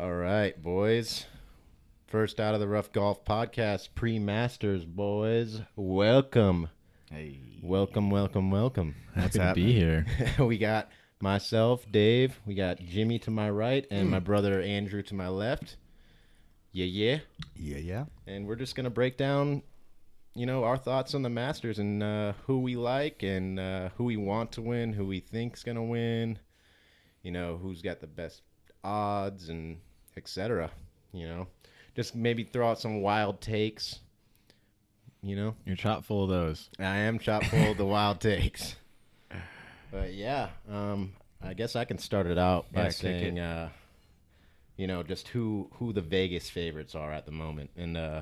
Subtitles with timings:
[0.00, 1.26] All right, boys.
[2.06, 5.62] First out of the Rough Golf Podcast, pre Masters, boys.
[5.74, 6.68] Welcome.
[7.10, 7.40] Hey.
[7.64, 8.94] Welcome, welcome, welcome.
[9.16, 10.06] Happy to be here.
[10.38, 10.88] we got
[11.20, 12.38] myself, Dave.
[12.46, 15.74] We got Jimmy to my right and my brother Andrew to my left.
[16.70, 17.18] Yeah, yeah.
[17.56, 18.04] Yeah, yeah.
[18.24, 19.64] And we're just going to break down,
[20.32, 24.04] you know, our thoughts on the Masters and uh, who we like and uh, who
[24.04, 26.38] we want to win, who we think's going to win,
[27.24, 28.42] you know, who's got the best
[28.84, 29.78] odds and
[30.18, 30.70] etc.
[31.12, 31.46] You know,
[31.96, 34.00] just maybe throw out some wild takes.
[35.22, 36.68] You know, You're chock full of those.
[36.78, 38.76] I am chock full of the wild takes.
[39.90, 41.12] But yeah, um,
[41.42, 43.70] I guess I can start it out by Yeah, saying, uh,
[44.76, 48.20] you know, just who who the Vegas favorites are at the moment, and uh,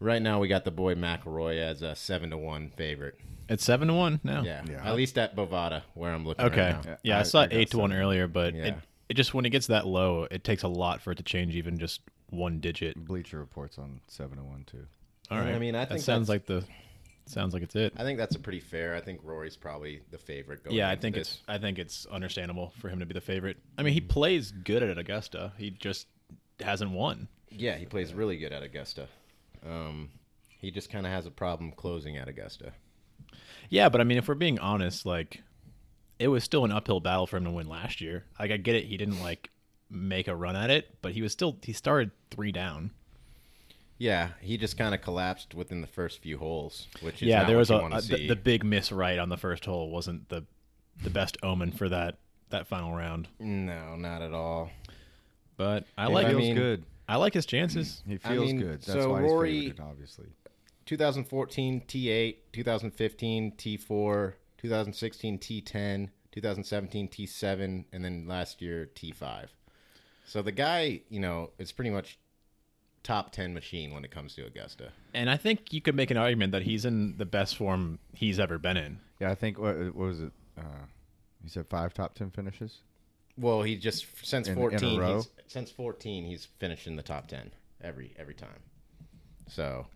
[0.00, 3.18] right now we got the boy McIlroy as a seven to one favorite.
[3.48, 4.42] It's seven to one now.
[4.42, 4.84] Yeah, Yeah.
[4.84, 6.44] at least at Bovada where I'm looking.
[6.46, 6.72] Okay.
[6.72, 6.96] right now.
[7.02, 8.64] Yeah, I, I- saw I eight to one earlier, but Yeah.
[8.64, 8.74] it,
[9.08, 11.56] it just when it gets that low, it takes a lot for it to change
[11.56, 12.00] even just
[12.30, 12.96] one digit.
[12.96, 14.86] Bleacher reports on seven to one too.
[15.30, 16.64] All I mean, I that think sounds like the
[17.26, 17.94] sounds like it's it.
[17.96, 18.94] I think that's a pretty fair.
[18.94, 20.62] I think Rory's probably the favorite.
[20.64, 21.28] Going yeah, I think this.
[21.34, 23.56] it's I think it's understandable for him to be the favorite.
[23.78, 25.52] I mean, he plays good at Augusta.
[25.56, 26.06] He just
[26.60, 27.28] hasn't won.
[27.50, 29.08] yeah, he plays really good at Augusta.
[29.66, 30.10] Um,
[30.58, 32.72] he just kind of has a problem closing at Augusta.
[33.70, 35.42] Yeah, but I mean, if we're being honest, like
[36.18, 38.24] it was still an uphill battle for him to win last year.
[38.38, 39.50] Like I get it, he didn't like
[39.90, 42.90] make a run at it, but he was still he started three down.
[43.96, 47.46] Yeah, he just kind of collapsed within the first few holes, which is yeah, not
[47.46, 49.36] there what was you a, want a to the, the big miss right on the
[49.36, 50.44] first hole wasn't the
[51.02, 52.18] the best omen for that
[52.50, 53.28] that final round.
[53.38, 54.70] no, not at all.
[55.56, 56.84] But I If like I feels mean- good.
[57.08, 58.02] I like his chances.
[58.08, 58.80] He I feels mean, good.
[58.82, 60.26] That's so why Rory- he's favored, obviously.
[60.86, 64.32] 2014 T8, 2015 T4,
[64.64, 69.48] 2016 T10, 2017 T7, and then last year T5.
[70.24, 72.18] So the guy, you know, is pretty much
[73.02, 74.92] top 10 machine when it comes to Augusta.
[75.12, 78.40] And I think you could make an argument that he's in the best form he's
[78.40, 79.00] ever been in.
[79.20, 80.32] Yeah, I think what, what was it?
[80.56, 80.86] Uh,
[81.42, 82.78] you said five top ten finishes.
[83.36, 85.16] Well, he just since In- in a 14 row?
[85.16, 87.50] he's, since 14 he's finished in the top 10
[87.82, 88.62] every every time.
[89.46, 89.88] So,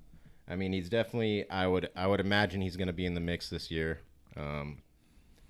[0.47, 3.21] I mean, he's definitely I would I would imagine he's going to be in the
[3.21, 4.01] mix this year.
[4.37, 4.79] Um,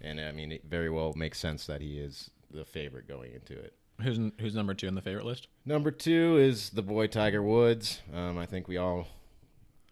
[0.00, 3.52] and I mean, it very well makes sense that he is the favorite going into
[3.58, 3.74] it.
[4.00, 5.48] Who's who's number two on the favorite list?
[5.66, 8.00] Number two is the boy Tiger Woods.
[8.14, 9.08] Um, I think we all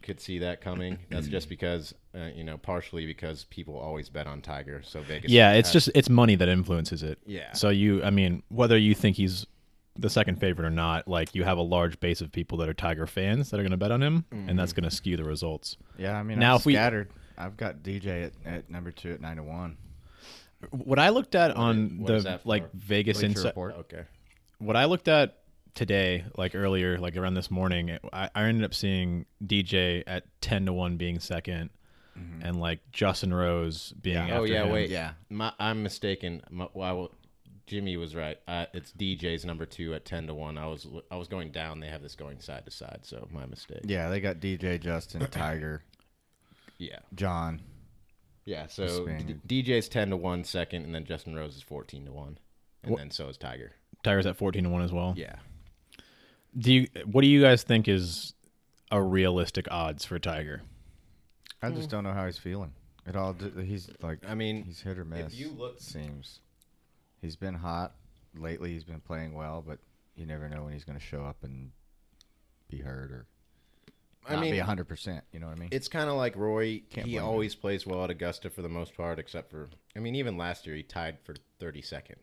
[0.03, 0.99] could see that coming.
[1.11, 4.81] That's just because, uh, you know, partially because people always bet on Tiger.
[4.85, 5.33] So Vegas.
[5.33, 7.19] Yeah, it's just it's money that influences it.
[7.27, 7.53] Yeah.
[7.53, 9.45] So you, I mean, whether you think he's
[9.99, 12.75] the second favorite or not, like you have a large base of people that are
[12.75, 15.25] Tiger fans that are going to bet on him, and that's going to skew the
[15.25, 15.77] results.
[15.99, 17.11] Yeah, I mean, Now, I'm if we- scattered.
[17.39, 19.77] I've got DJ at, at number two at nine to one.
[20.71, 22.49] What I looked at on what is the that for?
[22.49, 23.75] like Vegas Bleacher Insight, Report.
[23.81, 24.03] okay.
[24.59, 25.39] what I looked at
[25.75, 30.65] today, like earlier, like around this morning, I, I ended up seeing DJ at ten
[30.67, 31.69] to one being 2nd
[32.41, 34.23] and like Justin Rose being Yeah.
[34.23, 34.73] after Oh yeah, him.
[34.73, 34.89] wait.
[34.89, 35.13] Yeah.
[35.29, 36.41] My, I'm mistaken.
[36.51, 37.11] My, well,
[37.67, 38.39] Jimmy was right.
[38.49, 40.57] Uh, it's DJ's number two at ten to one.
[40.57, 41.81] I was I was going down.
[41.81, 43.01] They have this going side to side.
[43.03, 43.81] So my mistake.
[43.85, 45.83] Yeah, they got DJ, Justin, Tiger,
[46.78, 46.98] Yeah.
[47.14, 47.60] John.
[48.44, 48.66] Yeah.
[48.66, 49.41] So Spaniard.
[49.47, 52.38] D- DJ's ten to one second, and then Justin Rose is fourteen to one,
[52.82, 53.72] and then so is Tiger.
[54.03, 55.14] Tiger's at fourteen to one as well.
[55.16, 55.37] Yeah.
[56.56, 56.87] Do you?
[57.04, 58.34] What do you guys think is
[58.91, 60.62] a realistic odds for Tiger?
[61.62, 62.72] I just don't know how he's feeling.
[63.06, 63.34] It all.
[63.62, 64.19] He's like.
[64.28, 65.34] I mean, he's hit or miss.
[65.34, 66.41] you look- seems
[67.20, 67.94] he's been hot
[68.34, 68.72] lately.
[68.72, 69.78] He's been playing well, but
[70.14, 71.70] you never know when he's going to show up and
[72.70, 73.26] be hurt or
[74.28, 75.25] I mean, be hundred percent.
[75.32, 75.69] You know what I mean?
[75.72, 76.82] It's kind of like Roy.
[76.91, 77.28] Can't he blame him.
[77.28, 80.66] always plays well at Augusta for the most part, except for I mean, even last
[80.66, 82.16] year he tied for thirty second.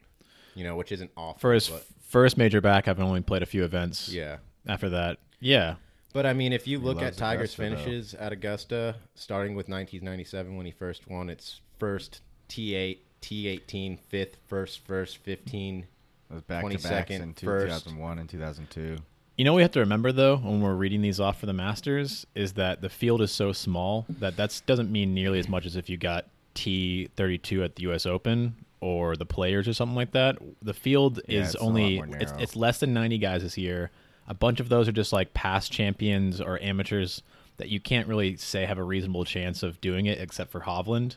[0.56, 1.40] You know, which isn't awful.
[1.40, 4.10] For his but, first major back, I've only played a few events.
[4.10, 4.38] yeah.
[4.68, 5.76] After that, yeah,
[6.14, 7.84] But I mean, if you look at Tiger's Augusta, though.
[7.84, 14.38] finishes at Augusta, starting with 1997 when he first won, it's first T8, T18, fifth,
[14.48, 15.86] first, first, 15.
[16.30, 17.86] Those back to backs 22nd, in first.
[17.86, 18.98] 2001 and 2002.
[19.38, 21.54] You know what we have to remember though when we're reading these off for the
[21.54, 25.66] Masters is that the field is so small that that doesn't mean nearly as much
[25.66, 28.06] as if you got T thirty two at the U.S.
[28.06, 30.38] Open or the Players or something like that.
[30.62, 33.90] The field Yeah, is it's only it's it's less than ninety guys this year.
[34.28, 37.24] A bunch of those are just like past champions or amateurs
[37.58, 41.16] that you can't really say have a reasonable chance of doing it except for Hovland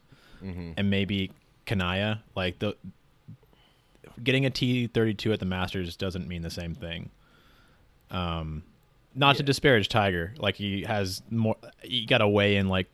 [0.76, 1.32] and maybe
[1.66, 2.22] Kanaya.
[2.34, 2.76] Like the
[4.24, 7.10] getting a T thirty two at the Masters doesn't mean the same thing.
[8.10, 8.62] Um,
[9.14, 11.56] not to disparage Tiger, like he has more.
[11.82, 12.92] You got to weigh in like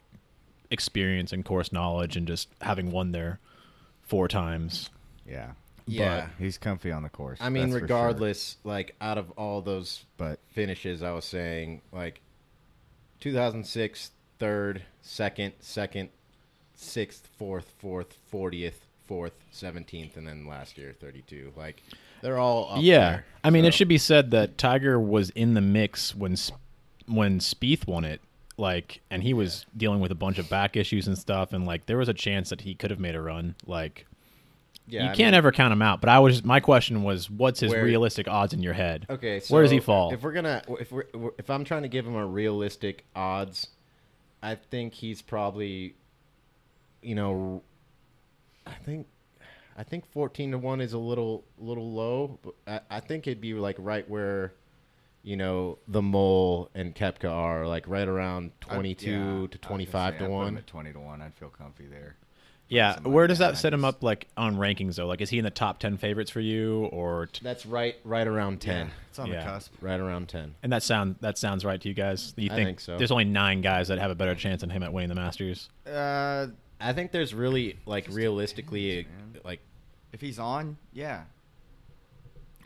[0.70, 3.40] experience and course knowledge, and just having won there
[4.02, 4.90] four times.
[5.26, 5.52] Yeah.
[5.86, 6.28] Yeah.
[6.38, 7.38] He's comfy on the course.
[7.40, 7.82] I mean, that's for sure.
[7.82, 12.20] regardless, like out of all those But finishes, I was saying like
[13.20, 16.10] 2006, third, second, second,
[16.74, 21.52] sixth, fourth, fourth, fortieth, fourth, seventeenth, and then last year 32.
[21.56, 21.82] Like
[22.22, 23.24] they're all yeah, there.
[23.44, 26.36] I mean, it should be said that Tiger was in the mix when
[27.06, 28.20] when Spieth won it,
[28.56, 31.86] like, and he was dealing with a bunch of back issues and stuff, and like
[31.86, 33.56] there was a chance that he could have made a run.
[33.66, 34.06] Like,
[34.86, 36.00] Yeah, you I can't mean- ever count him out.
[36.00, 39.06] But I was my question was, what's his Where- realistic odds in your head?
[39.10, 40.12] Okay, so where does he fall?
[40.14, 41.04] If we're gonna, if we're,
[41.38, 43.68] if I'm trying to give him a realistic odds,
[44.42, 45.96] I think he's probably,
[47.02, 47.62] you know,
[48.66, 49.08] I think,
[49.76, 52.38] I think 14 to one is a little, little low.
[52.42, 52.54] But
[52.90, 54.52] I, I think it'd be like right where,
[55.22, 60.12] you know, the mole and Koepka are, like right around I'd- 22 yeah, to 25
[60.14, 60.56] say, to I'd put him one.
[60.58, 62.16] At Twenty to one, I'd feel comfy there.
[62.68, 65.06] yeah, somebody where does that I set him up like on rankings though?
[65.06, 68.26] Like, is he in the top ten favorites for you, or t- That's right, right
[68.26, 68.90] around 10.
[69.10, 69.40] It's on Yeah.
[69.40, 69.72] the cusp.
[69.80, 70.54] Right around 10.
[70.62, 72.32] and that sound that sounds right to you guys?
[72.36, 72.96] You I think, think so.
[72.98, 75.68] there's only nine guys that have a better chance than him at winning the Masters?
[75.86, 76.48] Uh,
[76.82, 79.40] I think there's really like realistically, man.
[79.44, 79.60] like
[80.12, 81.22] if he's on, yeah.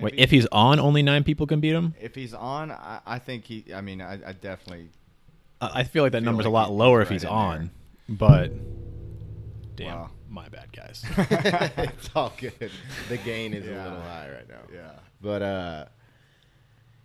[0.00, 1.94] Wait, he- if he's on, only nine people can beat him.
[2.00, 3.64] if he's on, I, I think he.
[3.74, 4.88] I mean, I, I definitely.
[5.60, 7.30] I I feel like that feel number's like a lot he- lower if he's he's
[7.30, 7.70] right in on,
[8.08, 8.52] but
[9.76, 10.10] damn, Wow.
[10.28, 11.02] my bad, guys.
[11.18, 12.70] it's all good.
[13.08, 14.60] The gain is a little high right now.
[14.72, 14.90] Yeah.
[15.22, 15.84] But uh,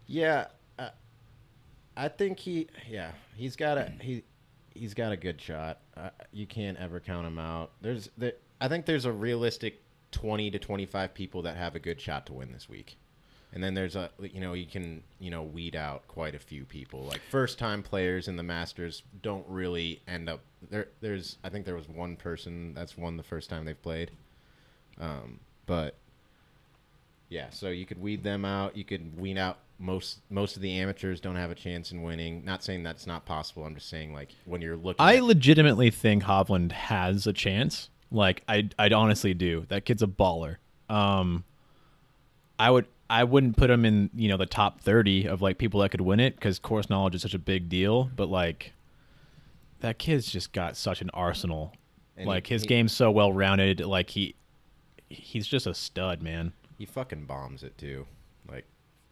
[0.07, 0.47] yeah,
[0.77, 0.89] uh,
[1.95, 4.23] I think he, yeah, he's got a he,
[4.73, 5.79] he's got a good shot.
[5.95, 7.71] Uh, you can't ever count him out.
[7.81, 9.81] There's the, I think there's a realistic
[10.11, 12.97] twenty to twenty five people that have a good shot to win this week.
[13.53, 16.63] And then there's a, you know, you can, you know, weed out quite a few
[16.63, 17.03] people.
[17.03, 20.39] Like first time players in the Masters don't really end up
[20.69, 20.87] there.
[21.01, 24.11] There's, I think there was one person that's won the first time they've played.
[25.01, 25.97] Um, but
[27.27, 28.77] yeah, so you could weed them out.
[28.77, 32.45] You could weed out most most of the amateurs don't have a chance in winning.
[32.45, 33.65] Not saying that's not possible.
[33.65, 34.97] I'm just saying like when you're looking.
[34.99, 37.89] I at- legitimately think Hovland has a chance.
[38.11, 39.65] Like I, I honestly do.
[39.69, 40.57] That kid's a baller.
[40.89, 41.43] Um,
[42.59, 45.79] I would, I wouldn't put him in, you know, the top thirty of like people
[45.79, 48.11] that could win it because course knowledge is such a big deal.
[48.15, 48.73] But like,
[49.79, 51.73] that kid's just got such an arsenal.
[52.17, 53.79] And like he- his he- game's so well rounded.
[53.79, 54.35] Like he,
[55.09, 56.51] he's just a stud, man.
[56.77, 58.05] he fucking bombs it too.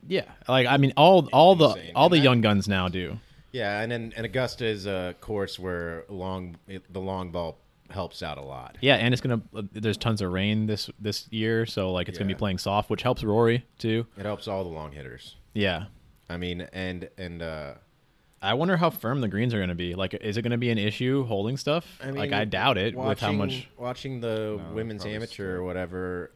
[0.08, 1.92] Yeah, like I mean, all all the Insane.
[1.96, 3.20] all And the young guns now do.
[3.52, 6.56] yeah, and then and Augusta is a course where long
[6.90, 7.58] the long ball
[7.90, 8.78] helps out a lot.
[8.82, 9.42] Yeah, and it's gonna.
[9.74, 13.02] There's tons of rain this this year, so like it's gonna be playing soft, which
[13.02, 14.06] helps Rory too.
[14.18, 15.36] It helps all the long hitters.
[15.54, 15.86] Yeah,
[16.30, 17.74] I mean, and and uh,
[18.42, 19.96] I wonder how firm the greens are gonna be.
[19.96, 21.86] Like, is it gonna be an issue holding stuff?
[22.02, 23.68] I mean, like, I doubt it with how much.
[23.78, 26.32] watching the No, women's amateur or whatever.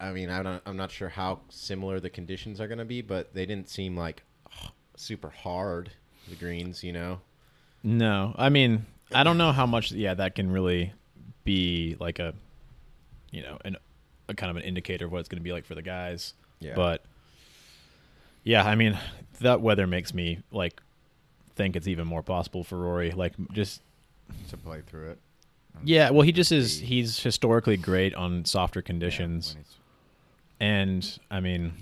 [0.00, 3.02] I, mean, I'm not, I'm not sure how similar the conditions are going to be,
[3.02, 4.22] but they didn't seem like
[4.96, 5.90] super hard.
[6.28, 7.20] The greens, you know.
[7.82, 8.84] No, I mean,
[9.14, 9.92] I don't know how much.
[9.92, 10.92] Yeah, that can really
[11.44, 12.34] be like a,
[13.30, 13.76] you know, an
[14.28, 16.34] a kind of an indicator of what it's gonna be like for the guys.
[16.60, 16.74] Yeah.
[16.74, 17.02] But
[18.44, 18.98] yeah, I mean,
[19.40, 20.80] that weather makes me like
[21.54, 23.10] think it's even more possible for Rory.
[23.12, 23.80] Like, just
[24.50, 25.18] to play through it.
[25.84, 26.78] Yeah, well, he just is.
[26.80, 29.76] He's historically great on softer Yeah, conditions, he's-
[30.60, 31.72] and I mean,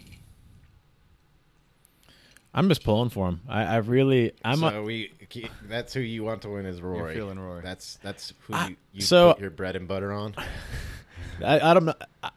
[2.54, 3.40] I'm just pulling for him.
[3.48, 4.58] I, I really, I'm.
[4.58, 5.12] so a, we
[5.68, 7.14] that's who you want to win is Rory.
[7.14, 7.62] feeling Rory.
[7.62, 10.34] That's that's who I- you, you so- put your bread and butter on.
[11.44, 11.94] I, I don't know.
[12.22, 12.30] I,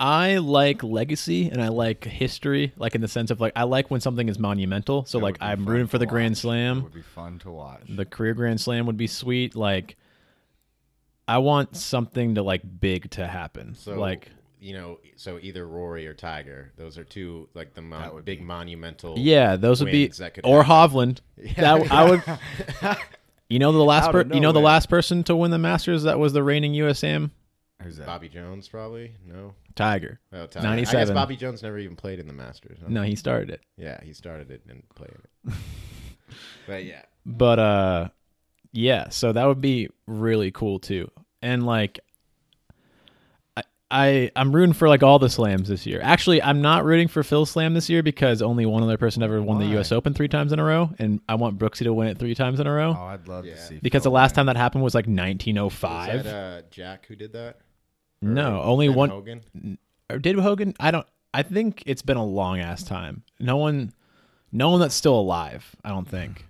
[0.00, 3.88] I like legacy and I like history, like in the sense of like I like
[3.92, 5.04] when something is monumental.
[5.04, 6.38] So That like I'm rooting for the Grand watch.
[6.38, 6.82] It Slam.
[6.82, 7.82] would be fun to watch.
[7.88, 9.54] The career Grand Slam would be sweet.
[9.54, 9.96] Like
[11.28, 13.76] I want something to like big to happen.
[13.76, 14.28] So like
[14.62, 16.72] you know, so either Rory or Tiger.
[16.76, 19.18] Those are two like the mon- big be- monumental.
[19.18, 21.16] Yeah, those would be that could or happen.
[21.36, 21.56] Hovland.
[21.56, 22.98] That I would.
[23.48, 26.04] You know the last Out per, you know the last person to win the Masters
[26.04, 27.32] that was the reigning USAM
[27.82, 28.06] Who's that?
[28.06, 29.52] Bobby Jones probably no.
[29.74, 30.20] Tiger.
[30.32, 30.66] Oh, Tiger.
[30.68, 31.14] I guess 97.
[31.14, 32.78] Bobby Jones never even played in the Masters.
[32.80, 32.86] huh?
[32.88, 33.60] No, he started it.
[33.76, 35.54] Yeah, he started it and played it.
[36.66, 38.08] but yeah, But uh
[38.72, 41.10] yeah, so that would be really cool too.
[41.42, 42.00] And like
[43.92, 46.00] I, I I'm rooting for like all the slams this year.
[46.02, 49.40] Actually, I'm not rooting for Phil Slam this year because only one other person ever
[49.42, 52.08] won the US Open 3 times in a row and I want Brooksy to win
[52.08, 53.54] it 3 times in a row Oh, I'd love Yeah.
[53.54, 53.78] to see.
[53.82, 54.36] because the last win.
[54.36, 55.62] time that happened was like 1905.
[55.62, 56.24] was 1905.
[56.24, 57.58] that uh, Jack who did that?
[58.20, 59.78] no, Or only Ben one Hogan.
[60.10, 60.74] or did Hogan?
[60.80, 61.06] I don't.
[61.34, 63.22] I think it's been a long ass time.
[63.40, 63.92] No one,
[64.52, 65.74] no one that's still alive.
[65.84, 66.46] I don't think.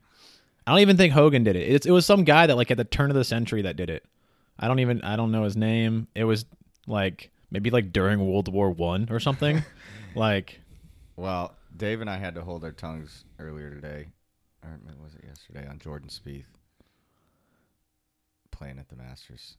[0.67, 1.69] I don't even think Hogan did it.
[1.69, 3.91] It's, it was some guy that like at the turn of the century that did
[3.91, 4.05] it.
[4.59, 5.01] I don't even.
[5.03, 6.09] I don't know his name.
[6.15, 6.45] It was
[6.87, 9.63] like maybe like during World War One or something.
[10.15, 10.61] like,
[11.17, 14.09] Well, Dave and I had to hold our tongues earlier today,
[14.63, 16.45] or was it yesterday, on Jordan Spieth
[18.51, 19.57] playing at the Masters,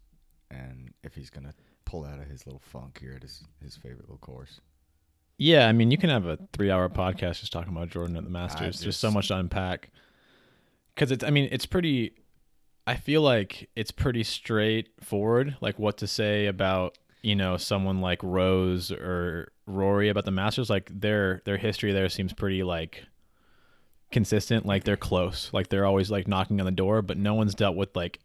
[0.50, 1.53] and if he's gonna
[1.86, 4.62] pull out of his little funk here at his his favorite little course.
[5.38, 8.30] yeah, I mean, you can have a three-hour podcast just talking about Jordan at the
[8.30, 8.80] Masters.
[8.80, 9.89] There's so much to unpack.
[10.94, 12.13] Because it's, I mean, it's pretty.
[12.86, 18.22] I feel like it's pretty straightforward, like what to say about you know someone like
[18.22, 20.70] Rose or Rory about the Masters.
[20.70, 23.03] Like their their history there seems pretty like
[24.12, 24.65] consistent.
[24.65, 25.50] Like they're close.
[25.53, 28.20] Like they're always like knocking on the door, but no one's dealt with like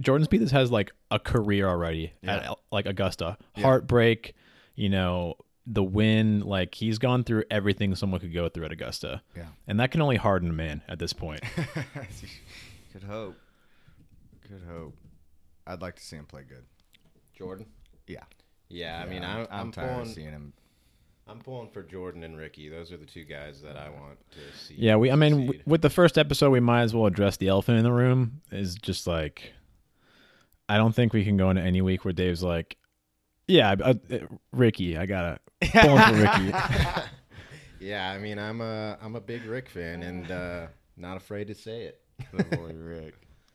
[0.00, 2.36] Jordan Spieth has like a career already Yeah.
[2.50, 3.36] at like Augusta.
[3.56, 3.64] Yeah.
[3.64, 4.34] Heartbreak,
[4.74, 5.34] you know,
[5.66, 6.40] the win.
[6.40, 9.46] Like he's gone through everything someone could go through at Augusta, Yeah.
[9.66, 11.40] and that can only harden a man at this point.
[12.92, 13.36] Good hope.
[14.48, 14.94] Good hope.
[15.66, 16.64] I'd like to see him play good.
[17.36, 17.66] Jordan.
[18.06, 18.22] Yeah.
[18.68, 20.08] Yeah, I mean, I'm, I'm, tired pulling.
[20.08, 20.52] of seeing him.
[21.28, 22.68] I'm pulling for Jordan and Ricky.
[22.68, 24.74] Those are the two guys that I want to see.
[24.78, 25.10] Yeah, we.
[25.10, 27.84] I mean, w- with the first episode, we might as well address the elephant in
[27.84, 28.42] the room.
[28.52, 29.52] Is just like,
[30.68, 32.76] I don't think we can go into any week where Dave's like,
[33.48, 34.18] "Yeah, uh, uh,
[34.52, 35.40] Ricky, I gotta
[35.72, 36.52] pulling for Ricky."
[37.80, 41.54] yeah, I mean, I'm a I'm a big Rick fan and uh, not afraid to
[41.54, 42.00] say it.
[42.32, 43.14] The boy Rick.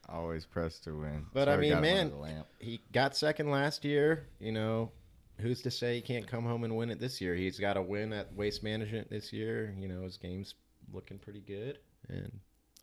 [0.09, 1.25] Always pressed to win.
[1.33, 4.27] But That's I mean, got him under man, he got second last year.
[4.41, 4.91] You know,
[5.39, 7.35] who's to say he can't come home and win it this year?
[7.35, 9.75] He's got a win at Waste Management this year.
[9.77, 10.55] You know, his game's
[10.93, 11.79] looking pretty good.
[12.09, 12.39] And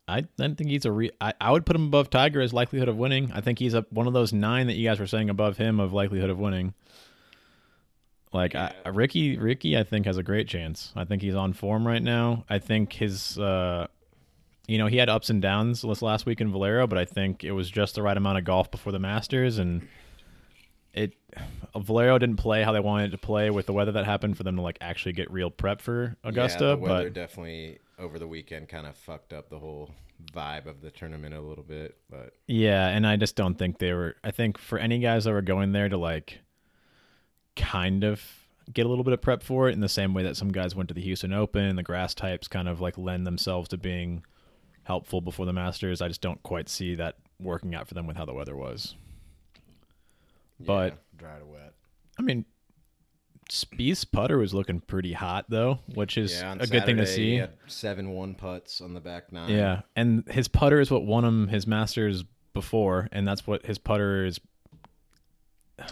[0.07, 0.93] I don't think he's a.
[0.93, 3.31] Re- I, I would put him above Tiger as likelihood of winning.
[3.33, 5.81] I think he's a, one of those nine that you guys were saying above him
[5.81, 6.75] of likelihood of winning.
[8.33, 10.93] Like I, Ricky, Ricky, I think has a great chance.
[10.95, 12.45] I think he's on form right now.
[12.49, 13.87] I think his, uh,
[14.67, 17.43] you know, he had ups and downs this last week in Valero, but I think
[17.43, 19.89] it was just the right amount of golf before the Masters, and
[20.99, 21.15] it
[21.77, 24.43] Valero didn't play how they wanted it to play with the weather that happened for
[24.43, 26.65] them to like actually get real prep for Augusta.
[26.65, 29.91] yeah, the weather but definitely over the weekend kind of fucked up the whole
[30.33, 31.97] vibe of the tournament a little bit.
[32.11, 34.17] But Yeah, and I just don't think they were.
[34.25, 36.41] I think for any guys that were going there to like
[37.55, 38.23] kind of
[38.73, 40.75] get a little bit of prep for it in the same way that some guys
[40.75, 43.79] went to the Houston Open and the grass types kind of like lend themselves to
[43.79, 44.25] being
[44.83, 46.03] helpful before the Masters.
[46.03, 48.95] I just don't quite see that working out for them with how the weather was.
[50.61, 50.99] But- yeah.
[51.17, 51.73] Dry to wet.
[52.19, 52.45] I mean,
[53.51, 57.43] Spieth's putter was looking pretty hot though, which is yeah, a good thing to see.
[57.67, 59.51] seven one putts on the back nine.
[59.51, 63.79] Yeah, and his putter is what won him his Masters before, and that's what his
[63.79, 64.39] putter is.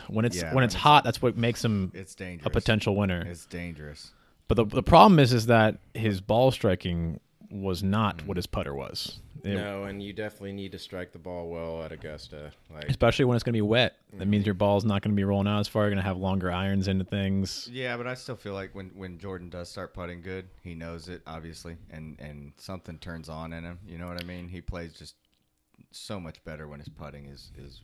[0.08, 2.46] When it's Yeah, when when it's it's- hot, that's what makes him It's dangerous.
[2.46, 3.22] a potential winner.
[3.22, 4.12] It's dangerous.
[4.48, 8.26] But the the problem is is that his ball striking was not mm.
[8.26, 9.20] what his putter was.
[9.42, 12.52] It- No, and you definitely need to strike the ball well at Augusta.
[12.72, 13.96] Like Especially when it's going to be wet.
[14.14, 14.46] That means mm-hmm.
[14.46, 15.82] your ball's not going to be rolling out as far.
[15.82, 17.68] You're going to have longer irons into things.
[17.70, 21.08] Yeah, but I still feel like when, when Jordan does start putting good, he knows
[21.08, 23.78] it obviously, and and something turns on in him.
[23.86, 24.48] You know what I mean?
[24.48, 25.14] He plays just
[25.90, 27.82] so much better when his putting is is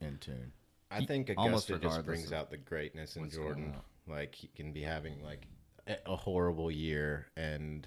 [0.00, 0.52] in tune.
[0.90, 3.74] I think almost Augusta just brings out the greatness in Jordan.
[4.06, 5.46] Like he can be having like
[5.86, 7.86] a, a horrible year and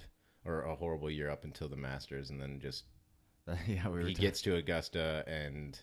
[0.50, 2.84] or a horrible year up until the Masters, and then just
[3.66, 4.06] yeah, we were.
[4.06, 5.78] he ta- gets to Augusta and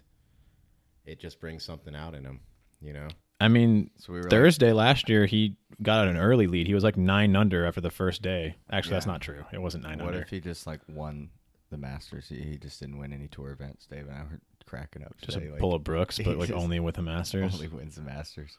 [1.06, 2.40] it just brings something out in him.
[2.82, 3.08] You know.
[3.40, 6.66] I mean, so we were like, Thursday last year, he got an early lead.
[6.66, 8.56] He was like nine under after the first day.
[8.72, 9.46] Actually, that's not true.
[9.52, 10.18] It wasn't nine what under.
[10.20, 11.30] What if he just like won
[11.70, 12.28] the Masters?
[12.30, 13.86] He, he just didn't win any tour events.
[13.86, 15.16] Dave and I were cracking up.
[15.22, 17.54] Just a today, like, pull of Brooks, but like just only with the Masters.
[17.54, 18.58] only wins the Masters.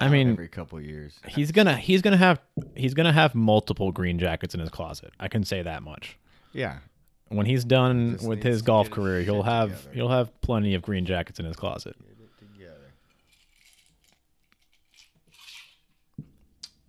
[0.00, 1.18] I mean, every couple years.
[1.26, 2.40] he's gonna he's gonna have
[2.74, 5.12] he's gonna have multiple green jackets in his closet.
[5.18, 6.18] I can say that much.
[6.52, 6.78] Yeah,
[7.28, 9.70] When he's done Just with needs his to golf get his career, he'll shit have
[9.78, 9.94] together.
[9.94, 11.96] he'll have plenty of green jackets in his closet.
[11.98, 12.92] get it together.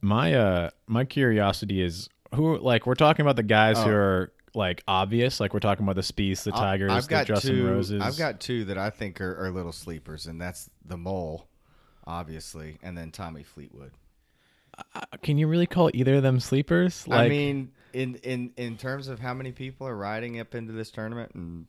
[0.01, 3.93] My uh my curiosity is who like we're talking about the guys who Oh.
[3.93, 7.55] are like obvious, like we're talking about the Spieths, the Tigers, I've the got Justin
[7.57, 8.01] two, Roses.
[8.01, 11.47] I've got two that I think are, are little sleepers, and that's the mole,
[12.07, 13.91] obviously, and then Tommy Fleetwood.
[14.95, 17.05] Uh, Can you really call either of them sleepers?
[17.11, 20.89] I mean, in in in terms of how many people are riding up into this
[20.91, 21.65] tournament, and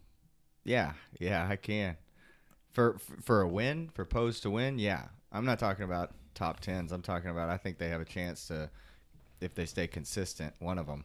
[0.65, 1.97] yeah, yeah, I can.
[2.73, 5.07] For for a win, for pose to win, yeah.
[5.33, 6.93] I'm not talking about top tens.
[6.93, 8.71] I'm talking about I think they have a chance to,
[9.41, 10.55] if they stay consistent.
[10.59, 11.05] One of them,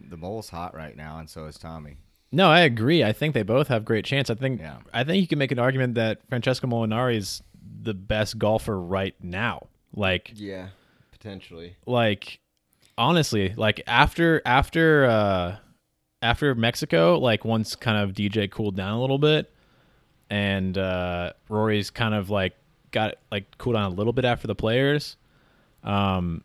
[0.00, 1.96] the mole's hot right now, and so is Tommy.
[2.30, 3.02] No, I agree.
[3.02, 4.28] I think they both have great chance.
[4.28, 4.78] I think Yeah.
[4.92, 7.42] I think you can make an argument that Francesco Molinari is
[7.82, 9.68] the best golfer right now.
[9.94, 10.68] Like Yeah,
[11.12, 11.76] potentially.
[11.86, 12.40] like
[12.96, 15.56] honestly, like after after uh
[16.22, 19.52] after Mexico, like once kind of DJ cooled down a little bit
[20.30, 22.54] and uh Rory's kind of like
[22.90, 25.16] got like cooled down a little bit after the players.
[25.84, 26.42] Um,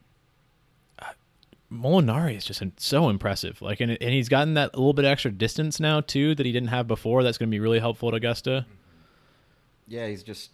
[1.71, 3.61] Molinari is just so impressive.
[3.61, 6.69] Like, and, and he's gotten that little bit extra distance now too that he didn't
[6.69, 7.23] have before.
[7.23, 8.67] That's going to be really helpful at Augusta.
[9.87, 10.51] Yeah, he's just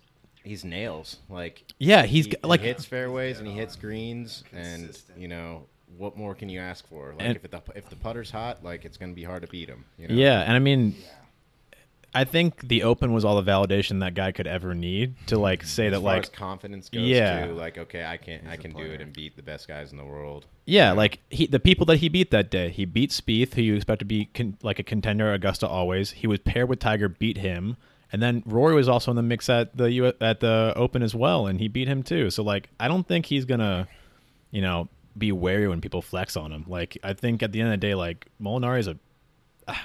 [0.49, 1.17] he's nails.
[1.29, 5.63] Like Yeah, he's he, like he hits fairways and he hits greens, and you know
[5.97, 7.13] what more can you ask for?
[7.17, 9.69] Like And- if the if the putter's hot, like it's gonna be hard to beat
[9.69, 9.85] him.
[9.97, 10.15] You know?
[10.15, 10.95] Yeah, and I mean,
[12.13, 15.63] I think the Open was all the validation that guy could ever need to like
[15.63, 17.45] say As that far like as confidence goes, Yeah.
[17.45, 19.97] too, like okay, I can I can do it and beat the best guys in
[19.97, 20.45] the world.
[20.65, 22.69] yeah, like he the people that he beat that day.
[22.71, 26.11] He beat Spieth, who you expect to be con- like a contender Augusta always.
[26.11, 27.77] He was paired with Tiger, beat him,
[28.11, 31.13] and then Rory was also in the mix at the U- at the Open as
[31.15, 32.29] well, and he beat him too.
[32.29, 33.87] So like, I don't think he's gonna,
[34.51, 34.87] you know,
[35.17, 36.65] be wary when people flex on him.
[36.67, 38.97] Like, I think at the end of the day, like Molinari is a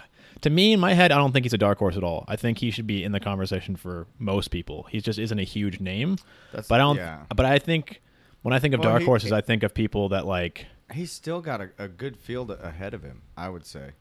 [0.43, 2.25] to me in my head, I don't think he's a dark horse at all.
[2.28, 4.87] I think he should be in the conversation for most people.
[4.90, 6.16] He just isn't a huge name.
[6.52, 6.97] That's- but I don't.
[6.97, 7.23] yeah.
[7.35, 8.00] But I think
[8.43, 10.66] when I think of Well, dark he- horses, I think of people that like.
[10.93, 13.93] He's still got a, a good field ahead of him, I would say.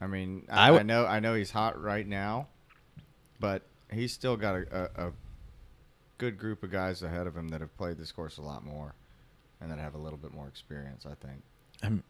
[0.00, 2.48] I mean, I I, w- I know I know he's hot right now,
[3.40, 5.12] but he's still got a, a, a
[6.18, 8.94] good group of guys ahead of him that have played this course a lot more
[9.60, 11.42] and that have a little bit more experience, I think.
[11.82, 12.02] I'm,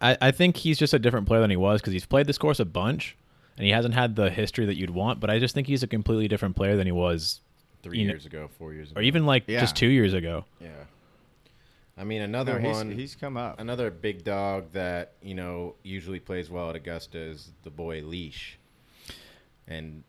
[0.00, 2.38] I, I think he's just a different player than he was because he's played this
[2.38, 3.16] course a bunch,
[3.56, 5.20] and he hasn't had the history that you'd want.
[5.20, 7.40] But I just think he's a completely different player than he was,
[7.82, 9.60] Three You know- years ago, four years ago, or even like Yeah.
[9.60, 10.44] just two years ago.
[10.60, 10.68] yeah.
[11.96, 12.90] I mean, another No, he's, one.
[12.92, 13.60] he's come up.
[13.60, 18.56] Another big dog that you know usually plays well at Augusta is the boy Leash,
[19.68, 20.02] and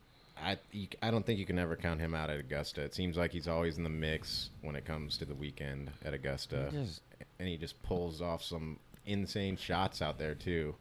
[0.44, 2.82] I you, I don't think you can ever count him out at Augusta.
[2.82, 6.14] It seems like he's always in the mix when it comes to the weekend at
[6.14, 7.02] Augusta, He just-
[7.40, 10.76] and he just pulls off some insane shots out there too.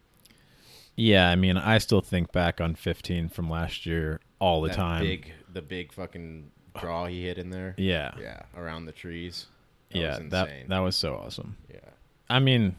[0.96, 4.76] Yeah, I mean, I still think back on 15 from last year all the That
[4.76, 5.02] time.
[5.02, 7.74] big the big fucking draw he hit in there.
[7.78, 9.46] yeah, yeah, around the trees.
[9.92, 11.56] That yeah, was that that was so awesome.
[11.72, 11.78] yeah.
[12.28, 12.76] I mean,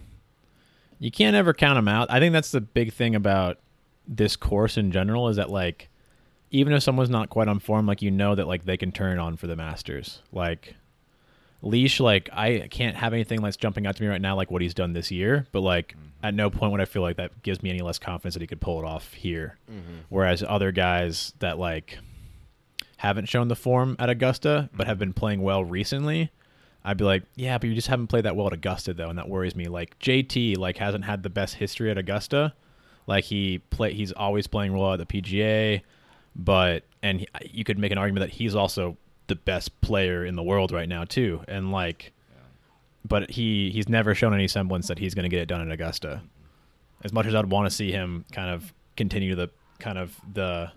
[0.99, 2.09] you can't ever count him out.
[2.11, 3.59] I think that's the big thing about
[4.07, 5.89] this course in general is that like
[6.53, 9.17] even if someone's not quite on form, like you know that like they can turn
[9.17, 10.21] it on for the Masters.
[10.31, 10.75] Like
[11.63, 14.61] Leash, like I can't have anything that's jumping out to me right now like what
[14.61, 16.25] he's done this year, but like mm-hmm.
[16.25, 18.47] at no point would I feel like that gives me any less confidence that he
[18.47, 19.57] could pull it off here.
[19.69, 20.01] Mm-hmm.
[20.09, 21.97] Whereas other guys that like
[22.97, 24.99] haven't shown the form at Augusta but have mm-hmm.
[24.99, 26.29] been playing well recently,
[26.85, 29.17] I'd be like, yeah, but you just haven't played that well at Augusta though, and
[29.17, 29.65] that worries me.
[29.65, 32.53] Like JT, like hasn't had the best history at Augusta.
[33.07, 35.81] Like he play, he's always playing well at the PGA,
[36.35, 40.35] but and he, you could make an argument that he's also the best player in
[40.35, 41.41] the world right now too.
[41.47, 42.11] And like,
[43.05, 45.71] but he he's never shown any semblance that he's going to get it done at
[45.71, 46.21] Augusta.
[47.03, 50.71] As much as I'd want to see him kind of continue the kind of the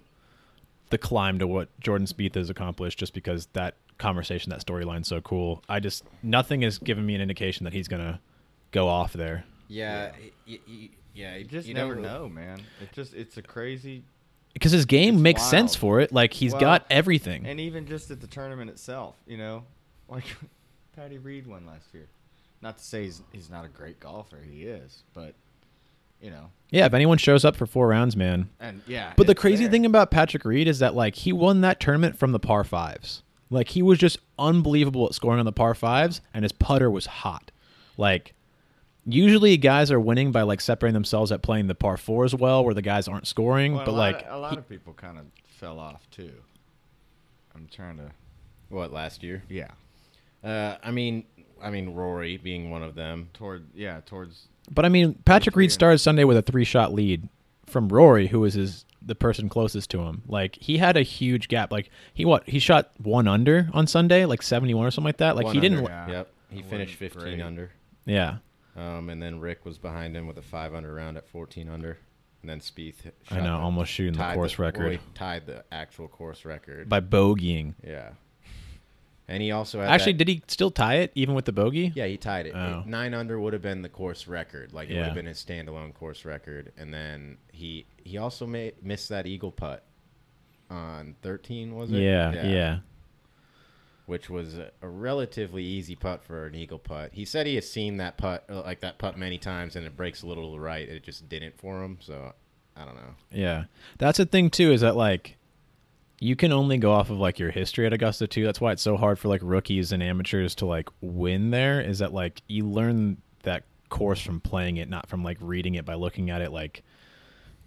[0.91, 5.21] the climb to what Jordan Spieth has accomplished, just because that conversation, that storyline's so
[5.21, 5.63] cool.
[5.69, 8.21] I just nothing has given me an indication that he's gonna
[8.73, 9.45] go off there.
[9.69, 10.13] Yeah,
[10.47, 11.37] y- y- yeah.
[11.37, 12.61] You just you never don't- know, man.
[12.81, 14.03] It just it's a crazy
[14.57, 16.13] Because his game It's makes sense for it.
[16.13, 17.47] Like he's Well, got everything.
[17.47, 19.65] And even just at the tournament itself, you know,
[20.09, 20.25] like
[20.95, 22.07] Patty Reed won last year.
[22.63, 25.35] Not to say he's he's not a great golfer, he is, but
[26.23, 28.49] you know, yeah, if anyone shows up for four rounds, man.
[28.59, 29.13] and yeah.
[29.15, 29.73] But the crazy there.
[29.73, 33.23] thing about Patrick Reed is that like he won that tournament from the par fives.
[33.51, 37.05] Like he was just unbelievable at scoring on the par fives, and his putter was
[37.05, 37.51] hot.
[37.99, 38.33] Like
[39.07, 42.75] usually guys are winning by like separating themselves at playing the par fours well, where
[42.75, 43.75] the guys aren't scoring.
[43.75, 45.25] Well, but a like of, a lot he- of people kind of
[45.59, 46.33] fell off too.
[47.55, 48.11] I'm trying to,
[48.69, 49.43] What last year?
[49.49, 49.71] yeah,
[50.45, 51.25] Uh, I mean,
[51.63, 53.31] I mean Rory being one of them.
[53.33, 57.29] toward yeah towards But I mean, Patrick Reed started Sunday with a three-shot lead
[57.67, 60.23] from Rory, who was his the person closest to him.
[60.27, 61.71] Like he had a huge gap.
[61.73, 65.37] Like he what he shot one under on Sunday, like seventy-one or something like that.
[65.37, 65.79] Like One he didn't.
[65.79, 66.09] under, Yeah.
[66.11, 67.41] Yep, he finished 15 great.
[67.41, 67.71] under.
[68.05, 68.39] Yeah,
[68.77, 71.99] Um, and then Rick was behind him with a five under round at 14 under.
[72.43, 73.11] And then Spieth.
[73.31, 76.89] I know, the- almost shooting the course well, record he tied the actual course record.
[76.89, 77.75] by bogeying.
[77.85, 78.11] yeah.
[79.29, 81.91] And he also had Actually, that- did he still tie it even with the bogey?
[81.97, 82.55] Yeah, he tied it.
[82.55, 82.85] Oh.
[82.87, 84.73] Nine under would have been the course record.
[84.73, 86.73] Like it would have been his standalone course record.
[86.77, 89.83] And then he he also made missed that eagle putt
[90.71, 91.75] on 13.
[91.75, 91.99] Was it?
[91.99, 92.79] Yeah, yeah.
[94.07, 97.11] Which was a, relatively easy putt for an eagle putt.
[97.13, 99.97] He said he has seen that putt uh, like that putt many times, and it
[99.97, 100.89] breaks a little to the right.
[100.89, 101.99] It just didn't for him.
[102.01, 102.33] So
[102.77, 103.15] I don't know.
[103.31, 103.65] Yeah.
[103.99, 105.37] That's the thing too is that like
[106.21, 108.45] you can only go off of like your history at Augusta too.
[108.45, 111.99] That's why it's so hard for like rookies and amateurs to like win there is
[111.99, 115.95] that like you learn that course from playing it, not from like reading it by
[115.95, 116.83] looking at it like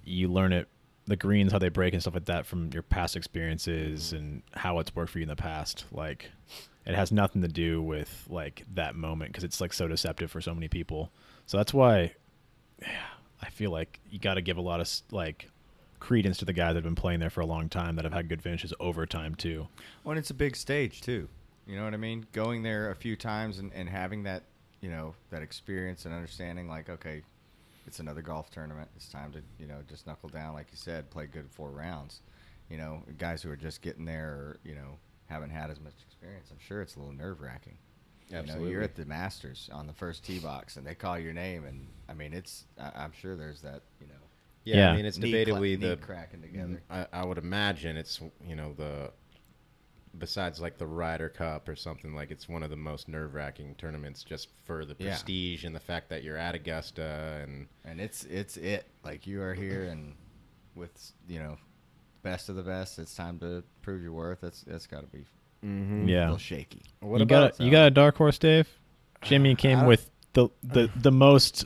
[0.04, 0.68] you learn it
[1.10, 4.80] the greens, how they break and stuff like that from your past experiences and how
[4.80, 5.86] it's worked for you in the past.
[5.92, 6.30] Like,
[6.86, 10.40] it has nothing to do with like that moment because it's like so deceptive for
[10.42, 11.12] so many people.
[11.46, 12.14] So that's why
[13.42, 15.50] I feel like you got to give a lot of like
[16.00, 18.14] credence to the guys that have been playing there for a long time that have
[18.14, 19.68] had good finishes over time too.
[20.06, 21.28] and it's a big stage too.
[21.68, 22.26] You know what I mean?
[22.34, 24.44] Going there a few times and, and having that,
[24.82, 27.22] you know, that experience and understanding like, okay,
[27.90, 28.88] it's another golf tournament.
[28.96, 32.22] It's time to, you know, just knuckle down, like you said, play good four rounds.
[32.70, 35.94] You know, guys who are just getting there or, you know, haven't had as much
[36.08, 37.78] experience, I'm sure it's a little nerve wracking.
[38.30, 38.72] You know, Absolutely.
[38.72, 41.88] you're at the Masters on the first tee box and they call your name and
[42.08, 44.14] I mean it's I, I'm sure there's that, you know,
[44.66, 44.92] Yeah, Yeah.
[44.92, 46.80] I mean it's knee cla- debatably knee the cracking together.
[46.92, 49.12] I, I would imagine it's you know the
[50.18, 53.76] besides like the Ryder Cup or something like it's one of the most nerve wracking
[53.76, 55.10] tournaments just for the Yeah.
[55.10, 59.42] prestige and the fact that you're at Augusta and and it's it's it like you
[59.42, 60.16] are here and
[60.76, 61.58] with you know
[62.24, 65.26] best of the best it's time to prove your worth that's that's got to be
[65.64, 66.08] mm-hmm.
[66.08, 66.22] a Yeah.
[66.24, 68.68] little shaky what you about got a, you got a um, dark horse, Dave?
[69.22, 71.66] Jimmy came with the the the most.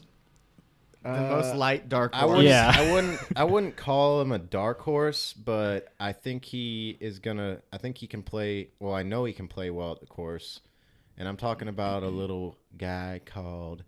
[1.04, 2.72] The most uh, light dark I horse wouldn't, Yeah.
[2.76, 7.62] I wouldn't I wouldn't call him a dark horse, but I think he is gonna
[7.72, 10.62] I think he can play well, I know he can play well at the course.
[11.18, 13.84] And I'm talking about a little guy called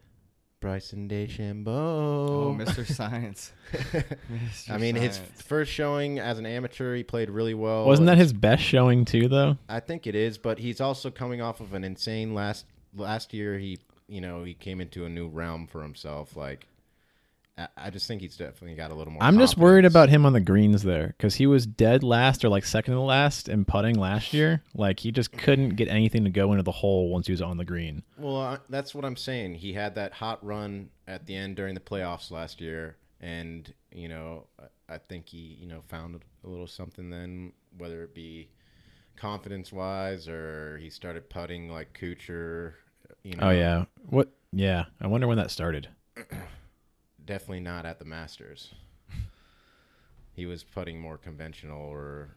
[0.60, 1.68] Bryson DeChambeau.
[1.68, 4.70] oh mr science Mr.
[4.70, 7.86] I mean, his first showing as an amateur, he played really well.
[7.86, 9.58] Wasn't that his best showing too, though?
[9.70, 13.58] I think it is, but he's also coming off of an insane last last year.
[13.60, 16.36] He, you know, he came into a new realm for himself.
[16.36, 16.68] Like,
[17.58, 19.24] I, just think he's definitely got a little more.
[19.24, 22.50] I'm just worried about him on the greens there because he was dead last or
[22.50, 24.62] like second to last in putting last year.
[24.74, 27.56] Like he just couldn't get anything to go into the hole once he was on
[27.56, 28.04] the green.
[28.18, 29.56] Well, uh, that's what I'm saying.
[29.56, 34.10] He had that hot run at the end during the playoffs last year, and you
[34.10, 34.48] know,
[34.90, 38.50] I, think he, you know, found a little something then, whether it be
[39.16, 42.74] confidence wise or he started putting like Kuchar.
[43.24, 44.30] You know, Oh yeah, what?
[44.52, 45.88] Yeah, I wonder when that started.
[47.26, 48.74] definitely not at the Masters.
[50.34, 52.30] he was putting more conventional or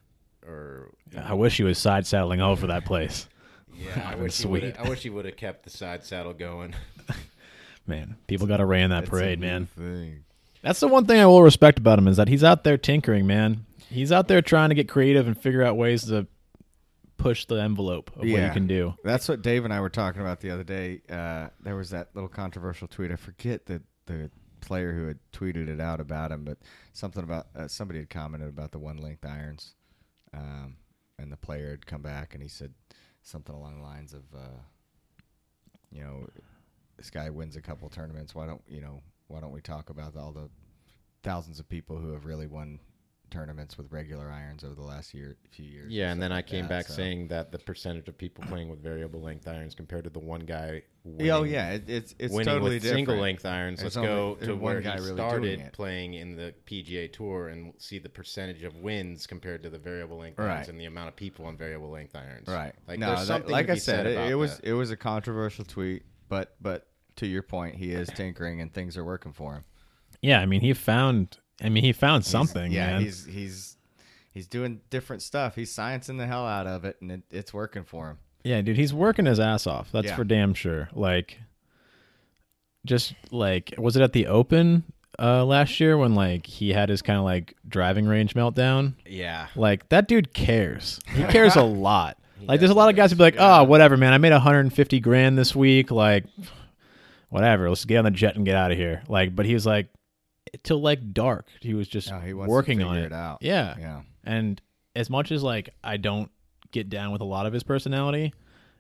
[0.47, 3.29] or I wish he was side saddling all over that place.
[3.75, 4.11] yeah.
[4.13, 4.63] I wish he sweet.
[4.63, 4.77] would.
[4.79, 6.75] I wish he would have kept the side saddle going.
[7.87, 9.67] Man, people got to ran that It's a parade, man.
[9.67, 10.25] thing.
[10.63, 13.27] That's the one thing I will respect about him is that he's out there tinkering,
[13.27, 13.65] man.
[13.89, 16.27] He's out there trying to get creative and figure out ways to
[17.17, 18.49] push the envelope of what Yeah.
[18.49, 18.95] he can do.
[19.05, 21.01] That's what Dave and I were talking about the other day.
[21.09, 23.11] Uh, there was that little controversial tweet.
[23.11, 26.59] I forget the the player who had tweeted it out about him, but
[26.93, 29.75] something about uh, somebody had commented about the one length irons,
[30.35, 30.77] um,
[31.19, 32.73] and the player had come back and he said
[33.23, 34.61] something along the lines of, uh,
[35.91, 36.27] you know,
[36.97, 38.35] this guy wins a couple tournaments.
[38.35, 39.03] Why don't you know?
[39.29, 40.49] Why don't we talk about all the
[41.23, 42.81] thousands of people who have really won
[43.31, 45.93] tournaments with regular irons over the last year, few years?
[45.93, 48.45] Yeah, and stuff then I came that, back so- saying that the percentage of people
[48.49, 51.85] playing with variable length irons compared to the one guy oh, winning, oh yeah, it,
[51.89, 52.99] it's it's winning totally with different.
[53.07, 53.81] single length irons.
[53.81, 57.13] There's Let's go to there's where one guy he really started playing in the PGA
[57.13, 60.55] Tour and see the percentage of wins compared to the variable length Right.
[60.55, 62.49] irons and the amount of people on variable length irons.
[62.49, 62.75] Right.
[62.87, 64.69] Like no, there's that- like I be said, it, it was that.
[64.69, 66.87] it was a controversial tweet, but but
[67.17, 69.65] to your point, he is tinkering and things are working for him.
[70.23, 71.39] Yeah, I mean he found.
[71.63, 72.71] I mean he found He's- something.
[72.73, 73.03] yeah, man.
[73.03, 73.77] he's he's
[74.33, 75.55] he's doing different stuff.
[75.57, 78.19] He's sciencing the hell out of it, and it, it's working for him.
[78.45, 79.91] Yeah, dude, he's working his ass off.
[79.93, 80.17] That's Yeah.
[80.17, 80.89] for damn sure.
[80.95, 81.39] Like,
[82.87, 84.85] just like, was it at the Open
[85.19, 88.95] uh, last year when like he had his kind of like driving range meltdown?
[89.07, 89.49] yeah.
[89.57, 91.01] Like that dude cares.
[91.15, 92.17] He cares a lot.
[92.39, 93.61] He Like, there's a lot of guys who be like, Yeah.
[93.61, 94.13] "Oh, whatever, man.
[94.13, 95.91] I made 150 grand this week.
[95.91, 96.25] Like,
[97.31, 97.69] whatever.
[97.69, 99.89] Let's get on the jet and get out of here." Like, but he was like,
[100.63, 101.47] till like dark.
[101.61, 103.07] He was just No, he wants working to on it.
[103.07, 103.39] it out.
[103.41, 103.75] Yeah.
[103.79, 104.61] Yeah, And
[104.97, 106.31] as much as like I don't
[106.73, 108.33] get down with a lot of his personality,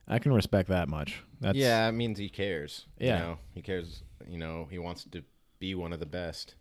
[0.06, 1.22] I can respect that much.
[1.40, 2.86] That's yeah, it means he cares.
[2.98, 3.06] Yeah.
[3.18, 5.22] You know, he cares, you know, he wants to
[5.58, 6.54] be one of the best.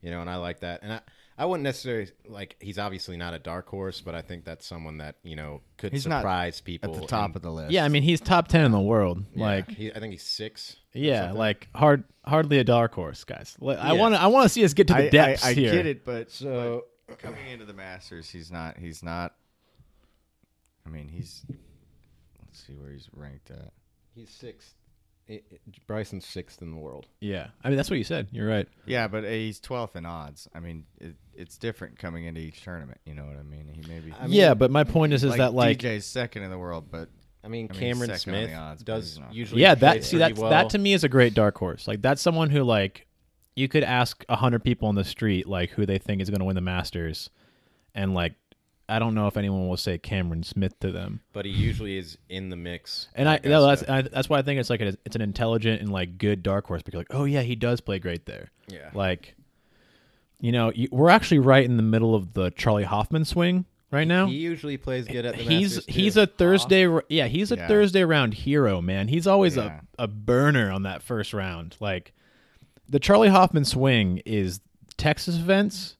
[0.00, 0.82] You know, and I like that.
[0.84, 1.00] And I,
[1.36, 4.98] I wouldn't necessarily like he's obviously not a dark horse, but I think that's someone
[4.98, 7.72] that, you know, could He's not surprise people at the top and- of the list.
[7.72, 9.24] Yeah, I mean he's top ten in the world.
[9.34, 10.76] Yeah, Like he, I think he's six.
[10.98, 13.56] Or yeah, like hard hardly a dark horse, guys.
[13.62, 13.92] I Yeah.
[13.92, 15.72] want to I want to see us get to the I, depths I, I here.
[15.72, 18.76] get it, but So but coming into the Masters, he's not.
[18.78, 19.34] He's not.
[20.86, 21.42] I mean, he's.
[22.44, 23.72] Let's see where he's ranked at.
[24.14, 24.74] he's sixth.
[25.26, 27.06] It, it- Bryson's sixth in the world.
[27.20, 28.28] Yeah, I mean that's what you said.
[28.32, 28.66] You're right.
[28.86, 30.48] Yeah, but uh, he's 12th in odds.
[30.54, 32.98] I mean, it, it's different coming into each tournament.
[33.04, 33.68] You know what I mean?
[33.70, 36.44] He maybe I mean, yeah, but my point is, is like that like DJ's second
[36.44, 37.10] in the world, but
[37.48, 40.18] I mean, I mean, Cameron second on the Smith odds, does usually yeah, that see
[40.18, 40.50] that well.
[40.50, 41.88] that to me is a great dark horse.
[41.88, 43.06] Like that's someone who like
[43.56, 46.40] you could ask a hundred people on the street like who they think is going
[46.40, 47.30] to win the Masters,
[47.94, 48.34] and like
[48.86, 51.20] I don't know if anyone will say Cameron Smith to them.
[51.32, 53.08] But he usually is in the mix.
[53.14, 55.80] And I no, that's I, that's why I think it's like a, it's an intelligent
[55.80, 58.50] and like good dark horse because like oh yeah he does play great there.
[58.66, 58.90] yeah.
[58.92, 59.36] Like,
[60.38, 64.06] you know, you, we're actually right in the middle of the Charley Hoffman swing right
[64.06, 64.26] now.
[64.26, 66.20] He usually plays good at the he's Masters, he's too.
[66.22, 67.68] a Thursday r- yeah he's a Yeah.
[67.68, 69.08] Thursday round hero man.
[69.08, 69.80] He's always Yeah.
[69.98, 71.76] a, a burner on that first round.
[71.80, 72.12] Like
[72.88, 74.60] the Charley Hoffman swing is
[74.96, 75.96] Texas events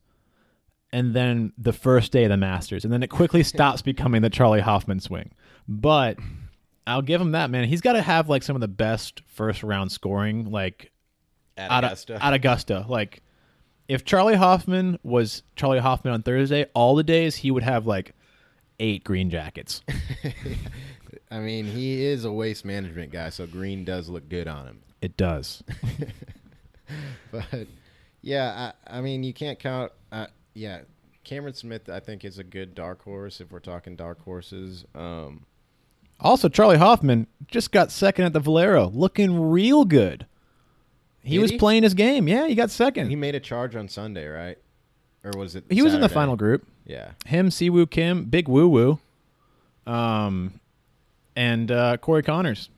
[0.92, 4.31] and then the first day of the Masters and then it quickly stops becoming the
[4.31, 5.33] Charley Hoffman swing.
[5.66, 6.18] But
[6.87, 7.64] I'll give him that man.
[7.68, 10.90] He's got to have like some of the best first round scoring like
[11.57, 12.24] at at Augusta.
[12.24, 12.87] At Augusta.
[12.88, 13.22] Like,
[13.88, 18.14] if Charley Hoffman was Charley Hoffman on Thursday, all the days he would have like
[18.79, 19.83] eight green jackets.
[21.31, 24.81] I mean, he is a waste management guy, so green does look good on him.
[25.03, 25.62] It does.
[27.31, 27.66] But
[28.22, 29.92] yeah, I, I mean, you can't count.
[30.11, 30.81] Uh, yeah,
[31.24, 34.85] Cameron Smith, I think, is a good dark horse if we're talking dark horses.
[34.94, 35.44] Um,
[36.20, 40.27] Also, Charley Hoffman just got second at the Valero, looking real good.
[41.29, 41.59] He Did was he?
[41.59, 42.27] playing his game.
[42.29, 43.11] Yeah, he got second.
[43.11, 44.59] he made a charge on Sunday, right?
[45.25, 45.64] Or was it?
[45.71, 46.14] He was in the Saturday?
[46.14, 46.67] final group.
[46.87, 47.11] Yeah.
[47.27, 48.99] Him, Si Woo Kim, Big Woo Woo,
[49.87, 50.61] um,
[51.37, 52.71] and uh, Corey Conners.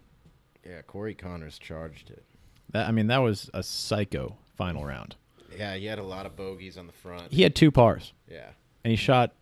[0.66, 2.24] Yeah, Corey Conners charged it.
[2.70, 5.16] That I mean, that was a psycho final round.
[5.56, 7.32] Yeah, he had a lot of bogeys on the front.
[7.32, 8.50] He had two pars, Yeah.
[8.84, 9.32] and he shot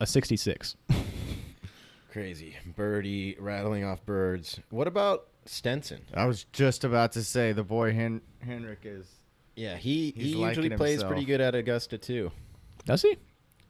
[0.00, 0.76] a 66.
[2.12, 2.56] Crazy.
[2.76, 4.60] Birdie rattling off birds.
[4.70, 6.02] What about Stenson?
[6.14, 9.06] I was just about to say the boy Hen- Henrik is.
[9.56, 11.10] Yeah, he, he usually plays himself.
[11.10, 12.30] pretty good at Augusta too.
[12.84, 13.16] Does he?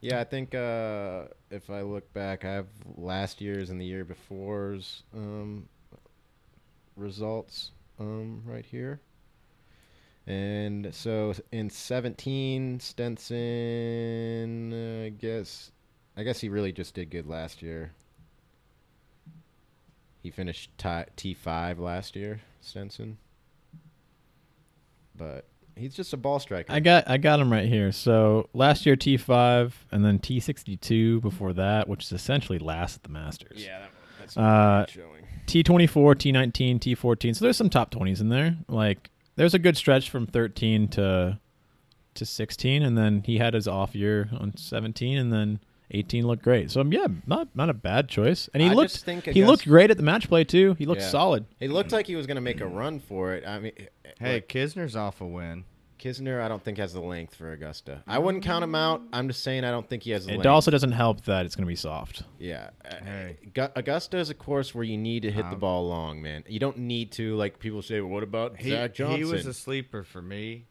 [0.00, 4.04] Yeah, I think uh, if I look back, I have last year's and the year
[4.04, 5.68] before's um,
[6.94, 9.00] results um, right here.
[10.26, 15.72] And so in 17, Stenson, uh, I guess,
[16.16, 17.92] I guess he really just did good last year.
[20.22, 20.70] He finished
[21.16, 23.18] T five last year, Stenson.
[25.16, 26.72] But he's just a ball striker.
[26.72, 27.92] I got I got him right here.
[27.92, 32.58] So last year T five and then T sixty two before that, which is essentially
[32.58, 33.64] last at the Masters.
[33.64, 35.26] yeah, that, that's Uh, showing.
[35.46, 37.34] T twenty four, T nineteen, T fourteen.
[37.34, 38.56] So there's some top twenties in there.
[38.68, 41.38] Like there's a good stretch from thirteen to
[42.14, 46.42] to sixteen, and then he had his off year on seventeen, and then eighteen looked
[46.42, 46.70] great.
[46.70, 48.48] So um, yeah, not not a bad choice.
[48.54, 50.74] And he I looked think he looked great at the match play too.
[50.78, 51.08] He looked Yeah.
[51.08, 51.44] solid.
[51.58, 53.46] He looked like he was going to make a run for it.
[53.46, 53.72] I mean,
[54.20, 55.64] Hey, like, Kisner's off a win.
[55.98, 58.04] Kisner, I don't think has the length for Augusta.
[58.06, 59.02] I wouldn't count him out.
[59.12, 60.46] I'm just saying I don't think he has the It length.
[60.46, 62.22] also doesn't help that it's going to be soft.
[62.38, 62.70] yeah.
[62.88, 63.36] Uh, Hey.
[63.74, 66.44] Augusta is a course where you need to hit the Um, ball long, man.
[66.46, 68.00] You don't need to like people say.
[68.00, 69.18] Well, what about He, Zach Johnson?
[69.18, 70.66] he was a sleeper for me.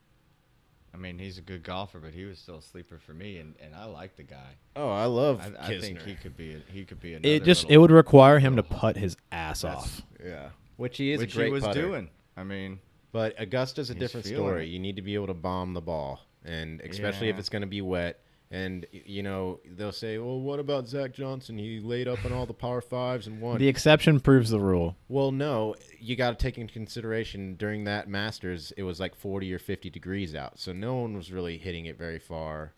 [0.93, 3.53] I mean, he's a good golfer, but he was still a sleeper for me, and,
[3.61, 4.55] and I like the guy.
[4.75, 6.55] oh, I love I, I think he could be.
[6.55, 7.13] A, he could be.
[7.13, 10.01] Another It just little- it would require him to putt his ass off.
[10.23, 11.81] yeah, which he is which a great he was putter.
[11.81, 12.09] doing.
[12.35, 12.79] I mean,
[13.11, 14.65] But Augusta's a different story.
[14.65, 14.69] it.
[14.69, 17.67] You need to be able to bomb the ball, and especially if it's going to
[17.67, 18.19] be wet.
[18.49, 21.57] And you know they'll say, "Well, what about Zach Johnson?
[21.57, 24.95] He laid up on all the par fives and won." The exception proves the rule.
[25.09, 29.53] well, no, you got to take into consideration during that Masters, it was like forty
[29.53, 32.73] or fifty degrees out, so no one was really hitting it very far,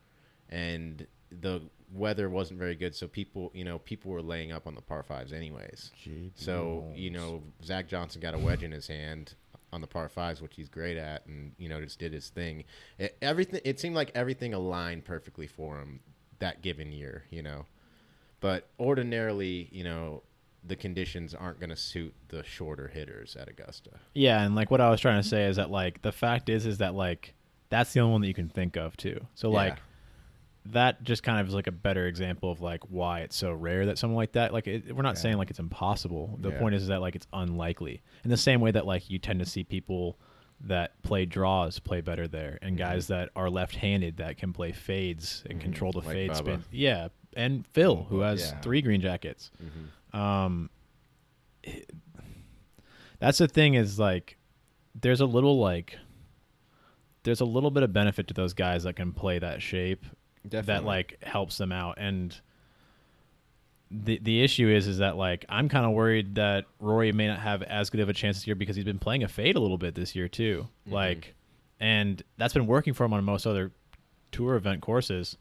[0.49, 2.95] and the weather wasn't very good.
[2.95, 5.91] So people, you know, people were laying up on the par fives anyways.
[6.03, 9.35] gee, So you know, Zach Johnson got a wedge in his hand
[9.71, 12.63] on the par fives, which he's great at, and you know, just did his thing.
[12.97, 15.99] It, everything it seemed like everything aligned perfectly for him
[16.39, 17.65] that given year, you know.
[18.39, 20.23] But ordinarily, you know,
[20.65, 23.91] the conditions aren't going to suit the shorter hitters at Augusta.
[24.13, 26.65] Yeah, and like what I was trying to say is that like the fact is
[26.65, 27.33] is that like
[27.69, 29.25] that's the only one that you can think of too.
[29.35, 29.55] So Yeah.
[30.65, 33.85] That just kind of is like a better example of like why it's so rare
[33.87, 35.21] that someone like that like it, we're not Yeah.
[35.21, 36.37] saying like it's impossible.
[36.41, 36.59] The Yeah.
[36.59, 38.01] point is that like it's unlikely.
[38.23, 40.19] In the same way that like you tend to see people
[40.61, 45.43] that play draws play better there and guys that are left-handed that can play fades
[45.49, 46.63] and control the Like fade spin.
[46.71, 48.59] Yeah, and Phil who has Yeah.
[48.59, 49.51] three green jackets.
[49.63, 50.17] Mm-hmm.
[50.19, 50.69] Um,
[51.63, 51.89] it-
[53.19, 54.37] that's the thing is like,
[54.95, 55.97] there's a little like,
[57.23, 60.05] there's a little bit of benefit to those guys that can play that shape
[60.45, 61.97] that like helps them out.
[61.99, 62.35] And
[63.91, 67.39] the the issue is is that like I'm kind of worried that Rory may not
[67.39, 69.59] have as good of a chance this year because he's been playing a fade a
[69.59, 70.67] little bit this year too.
[70.85, 70.93] Mm-hmm.
[70.93, 71.33] Like,
[71.79, 73.71] and that's been working for him on most other
[74.31, 75.37] tour event courses.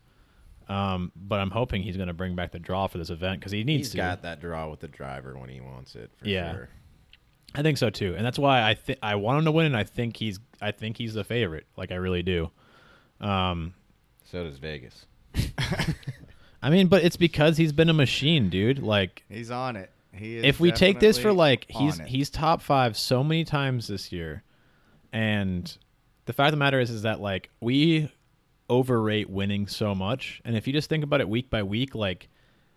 [0.69, 3.53] Um, but I'm hoping he's going to bring back the draw for this event because
[3.53, 3.97] he needs He's to.
[3.97, 6.11] got that draw with the driver when he wants it.
[6.19, 6.53] For Yeah.
[6.53, 6.69] sure.
[7.55, 9.77] I think so too, and that's why I think I want him to win, and
[9.77, 11.67] I think he's I think he's the favorite.
[11.79, 12.51] Like I really do.
[13.23, 13.73] Um,
[14.31, 15.07] So does Vegas.
[16.63, 18.81] I mean, but it's because he's been a machine, dude.
[18.81, 19.91] Like He's on it.
[20.13, 22.09] He is if we take this for definitely like he's on it.
[22.09, 24.43] he's top five so many times this year,
[25.13, 25.77] and
[26.27, 28.11] the fact of the matter is is that like we
[28.69, 32.29] overrate winning so much, and if you just think about it week by week, like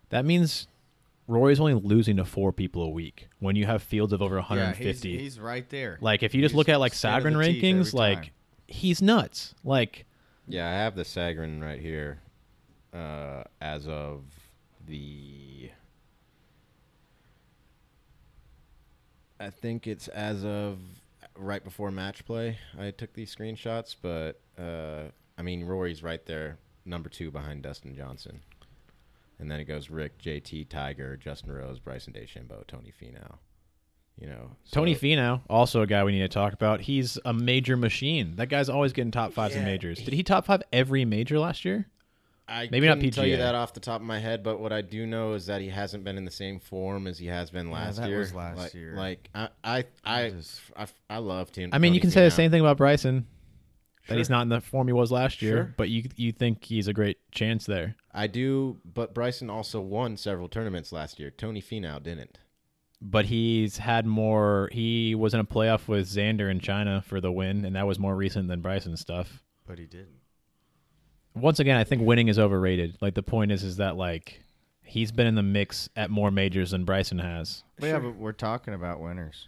[0.09, 0.67] that means
[1.27, 4.41] Rory's only losing to four people a week when you have fields of over Yeah,
[4.41, 5.11] 150.
[5.11, 5.97] he's, he's right there.
[6.01, 7.99] like if you just He's look at like skin of Sagarin the teeth rankings, every
[7.99, 8.31] like
[8.67, 9.55] he's nuts.
[9.63, 10.05] Like
[10.47, 12.19] Yeah, I have the Sagarin right here
[12.93, 14.23] uh, as of
[14.87, 15.69] the.
[19.39, 20.77] I think it's as of
[21.35, 22.57] right before match play.
[22.77, 27.95] I took these screenshots, but uh, I mean Rory's right there, number two behind Dustin
[27.95, 28.41] Johnson,
[29.39, 33.37] and then it goes Rick, JT, Tiger, Justin Rose, Bryson DeChambeau, Tony Finau.
[34.21, 36.81] You know, Tony so- Finau, also a guy we need to talk about.
[36.81, 38.35] He's a major machine.
[38.35, 39.99] That guy's always getting top fives in majors.
[39.99, 41.87] Did he top five every major last year?
[42.47, 44.73] I Maybe not couldn't tell you that off the top of my head, but what
[44.73, 47.49] I do know is that he hasn't been in the same form as he has
[47.49, 48.19] been last that year.
[48.19, 48.93] was last like, year.
[48.93, 51.69] Like I, I, I, just- I, I love Tony.
[51.71, 53.25] I mean, you Tony can say the same thing about Bryson.
[54.07, 55.73] That he's not in the form he was last year, Sure.
[55.77, 57.95] but you you think he's a great chance there.
[58.11, 61.29] I do, but Bryson also won several tournaments last year.
[61.31, 62.39] Tony Finau didn't.
[63.01, 64.69] But he's had more.
[64.71, 67.97] He was in a playoff with Xander in China for the win, and that was
[67.97, 69.43] more recent than Bryson's stuff.
[69.67, 70.19] but he didn't.
[71.33, 72.97] Once again, I think winning is overrated.
[73.01, 74.43] Like the point is, is that like
[74.83, 77.63] he's been in the mix at more majors than Bryson has.
[77.79, 79.47] But yeah, but we're talking about winners.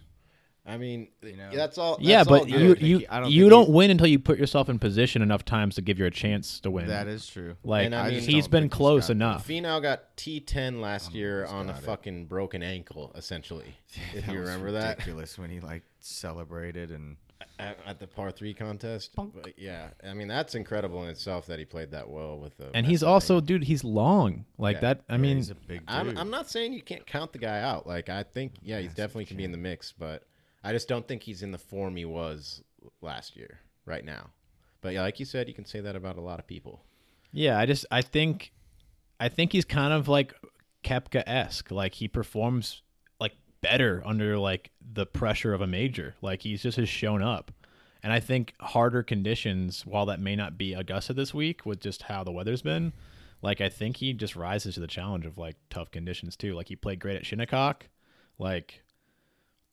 [0.66, 1.50] I mean, You know.
[1.54, 1.98] that's all.
[2.00, 2.80] yeah, that's all but good.
[2.80, 5.44] you you I don't you don't he- win until you put yourself in position enough
[5.44, 6.86] times to give you a chance to win.
[6.86, 7.56] That is true.
[7.64, 9.46] like And I mean- he's don't been think he's close enough.
[9.46, 11.78] Finau got T10 last Oh, year on a it.
[11.78, 13.74] fucking broken ankle, essentially.
[14.14, 14.96] if That you was remember that.
[14.98, 17.16] ridiculous when he like celebrated and
[17.58, 19.10] at, at the par three contest.
[19.16, 22.70] But yeah, I mean that's incredible in itself that he played that well with the.
[22.74, 23.46] And he's also, thing.
[23.46, 24.80] dude, he's long like Yeah.
[24.80, 25.00] that.
[25.10, 25.88] I Yeah, mean, he's a big dude.
[25.88, 27.86] I'm, I'm not saying you can't count the guy out.
[27.86, 30.22] Like I think, yeah, he definitely can be in the mix, but
[30.64, 32.62] I just don't think he's in the form he was
[33.02, 34.30] last year right now.
[34.80, 36.82] But yeah, like you said, you can say that about a lot of people.
[37.32, 38.52] Yeah, I just I think
[39.20, 40.34] I think he's kind of like
[40.82, 41.70] Koepka esque.
[41.70, 42.82] Like he performs
[43.20, 46.14] like better under like the pressure of a major.
[46.22, 47.52] Like he's just has shown up.
[48.02, 52.02] And I think harder conditions, while that may not be Augusta this week with just
[52.02, 52.92] how the weather's been,
[53.40, 56.54] like I think he just rises to the challenge of like tough conditions too.
[56.54, 57.88] Like he played great at Shinnecock.
[58.38, 58.83] Like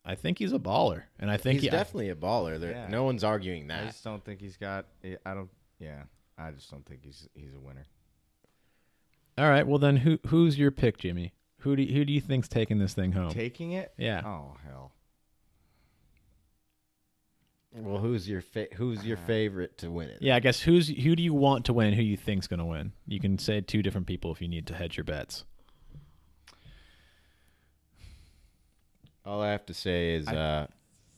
[0.03, 1.03] I think he's a baller.
[1.19, 2.59] And I think he's he, definitely a baller.
[2.59, 2.87] There, Yeah.
[2.87, 3.83] no one's arguing that.
[3.83, 4.85] I just don't think he's got.
[5.03, 5.49] Eh, I don't.
[5.79, 6.03] Yeah,
[6.37, 7.85] I just don't think he's he's a winner.
[9.37, 11.33] All right, well then who who's your pick, Jimmy?
[11.59, 13.31] Who do you, who do you think's taking this thing home?
[13.31, 13.93] Taking it?
[13.97, 14.21] Yeah.
[14.25, 14.91] Oh hell.
[17.73, 20.17] Well, who's your fa- who's your uh, favorite to win it?
[20.21, 21.93] Yeah, I guess who's who do you want to win?
[21.93, 22.91] Who you think's going to win?
[23.07, 25.45] You can say two different people if you need to hedge your bets.
[29.31, 30.67] All I have to say is I uh,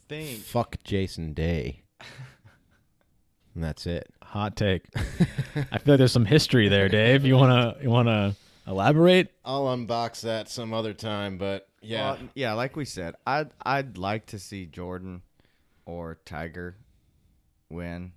[0.07, 0.37] Think.
[0.41, 1.81] fuck Jason Day,
[3.55, 4.07] and that's it.
[4.21, 4.85] Hot take.
[4.95, 7.25] I feel like there's some history there, Dave.
[7.25, 8.35] You wanna you wanna
[8.67, 9.31] elaborate?
[9.43, 13.97] I'll unbox that some other time, but yeah, Well, yeah, like we said, I'd I'd
[13.97, 15.23] like to see Jordan
[15.87, 16.75] or Tiger
[17.71, 18.11] win.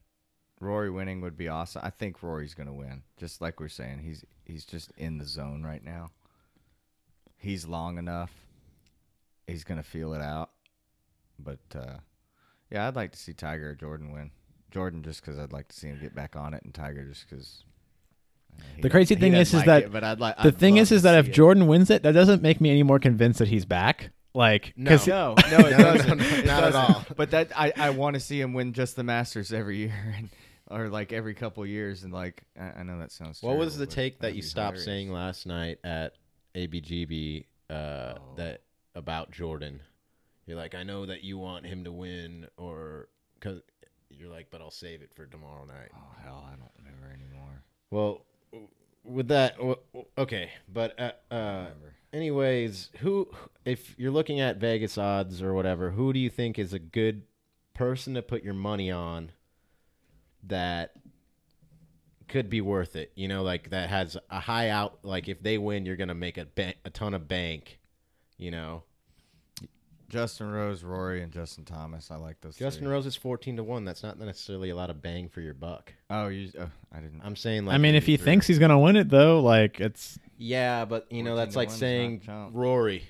[0.61, 1.81] Rory winning would be awesome.
[1.83, 3.03] I think Rory's gonna win.
[3.17, 6.11] Just like we're saying, he's he's just in the zone right now.
[7.39, 8.46] He's long enough.
[9.47, 10.51] He's gonna feel it out.
[11.39, 11.97] But uh,
[12.71, 14.31] yeah, I'd like to see Tiger or Jordan win.
[14.71, 17.29] Jordan just because I'd like to see him get back on it, and Tiger just
[17.29, 17.65] because.
[18.81, 21.19] The crazy thing is- is that but I'd like The I'd thing is, is that
[21.19, 21.33] if it.
[21.33, 24.11] Jordan wins it, that doesn't make me any more convinced that he's back.
[24.35, 24.91] Like, No.
[24.91, 26.19] because No, no, it No, no, doesn't.
[26.19, 26.95] no, It not at doesn't.
[26.97, 27.05] all.
[27.17, 30.31] But that I, I want to see him win just the Masters every year, and,
[30.71, 33.43] or like every couple years, and like I, I know that sounds.
[33.43, 34.85] What was the take that you stopped hilarious.
[34.87, 36.15] saying last night at
[36.55, 38.17] ABGB uh, Oh.
[38.37, 38.63] that
[38.97, 39.81] about Jordan?
[40.47, 43.61] You're like, I know that you want him to win, or because
[44.11, 45.91] you're like, but I'll save it for tomorrow night.
[45.95, 47.63] Oh hell, I don't remember anymore.
[47.91, 48.25] Well,
[49.05, 49.57] with that,
[50.19, 51.67] okay, but uh, uh,
[52.13, 53.29] anyways, who
[53.65, 57.23] if you're looking at Vegas odds or whatever, who do you think is a good
[57.75, 59.33] person to put your money on
[60.45, 60.93] that
[62.29, 63.13] could be worth it?
[63.15, 64.99] You know, like that has a high out.
[65.03, 67.79] Like if they win, you're gonna make a ba- a ton of bank.
[68.39, 68.83] You know,
[70.09, 72.11] Justin Rose, Rory, and Justin Thomas.
[72.11, 72.57] I like those.
[72.57, 72.93] Justin three.
[72.93, 73.85] Rose is fourteen to one.
[73.85, 75.93] That's not necessarily a lot of bang for your buck.
[76.11, 76.51] Oh, you.
[76.59, 77.23] Oh, I didn't.
[77.25, 78.25] I'm saying, like, I mean, if he three.
[78.25, 82.23] thinks he's gonna win it, though, like it's yeah, but you know that's like saying.
[82.53, 83.05] Rory.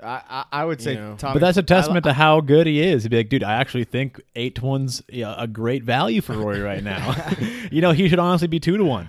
[0.00, 1.16] I, I, I would say You know.
[1.16, 1.34] Tommy.
[1.34, 3.02] But that's a I li- testament to how good he is.
[3.02, 6.60] He'd be like, dude, I actually think eight to one's a great value for Rory
[6.60, 7.16] right now.
[7.72, 9.08] you know, he should honestly be two to one.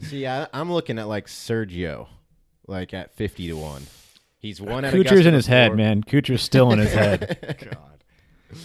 [0.00, 2.06] See, I, I'm looking at like Sergio,
[2.68, 3.82] like at fifty to one.
[4.42, 5.76] He's one at Kuchar's Augusta in his head, before.
[5.76, 6.02] man.
[6.02, 7.38] Kuchar's still in his head.
[7.70, 8.58] God.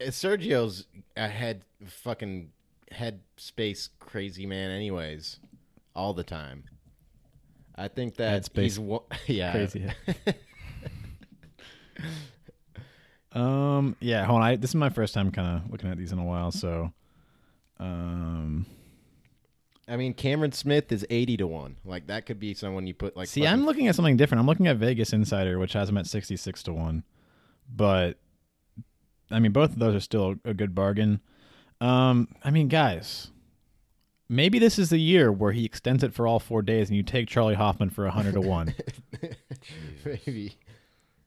[0.00, 2.52] Uh, Sergio's a head fucking
[2.90, 5.40] head space crazy man, anyways,
[5.94, 6.64] all the time.
[7.76, 9.90] I think that Headspace he's one, yeah Crazy.
[13.32, 13.94] um.
[14.00, 14.24] Yeah.
[14.24, 14.42] Hold on.
[14.42, 16.50] I, this is my first time kind of looking at these in a while.
[16.50, 16.94] So,
[17.78, 18.64] um.
[19.88, 21.76] I mean, Cameron Smith is eighty to one.
[21.84, 23.28] Like that could be someone you put like.
[23.28, 24.40] See, fucking- I'm looking at something different.
[24.40, 27.04] I'm looking at Vegas Insider, which has him at 66 to 1.
[27.74, 28.18] But
[29.30, 31.20] I mean, both of those are still a good bargain.
[31.80, 33.28] Um, I mean, guys,
[34.28, 37.02] maybe this is the year where he extends it for all 4 days and you
[37.02, 38.74] take Charley Hoffman for 100 to 1.
[40.04, 40.56] maybe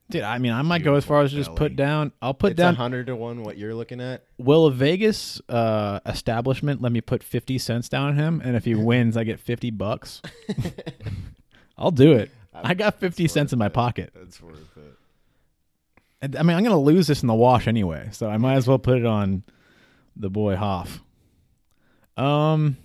[0.09, 2.57] Dude, I mean, I might go as far as just put down I'll put it's
[2.57, 3.43] down hundred to one.
[3.43, 4.23] What you're looking at?
[4.39, 8.65] will a Vegas uh establishment let me put 50 cents down on him and if
[8.65, 10.21] he wins I get 50 bucks?
[11.77, 12.31] I'll do it.
[12.53, 14.11] I got 50 cents in my pocket.
[14.13, 14.95] That's worth it.
[16.21, 18.55] And, I mean, I'm going to lose this in the wash anyway, so I might
[18.55, 19.43] as well put it on
[20.17, 21.01] the boy Hoff.
[22.17, 22.75] Um,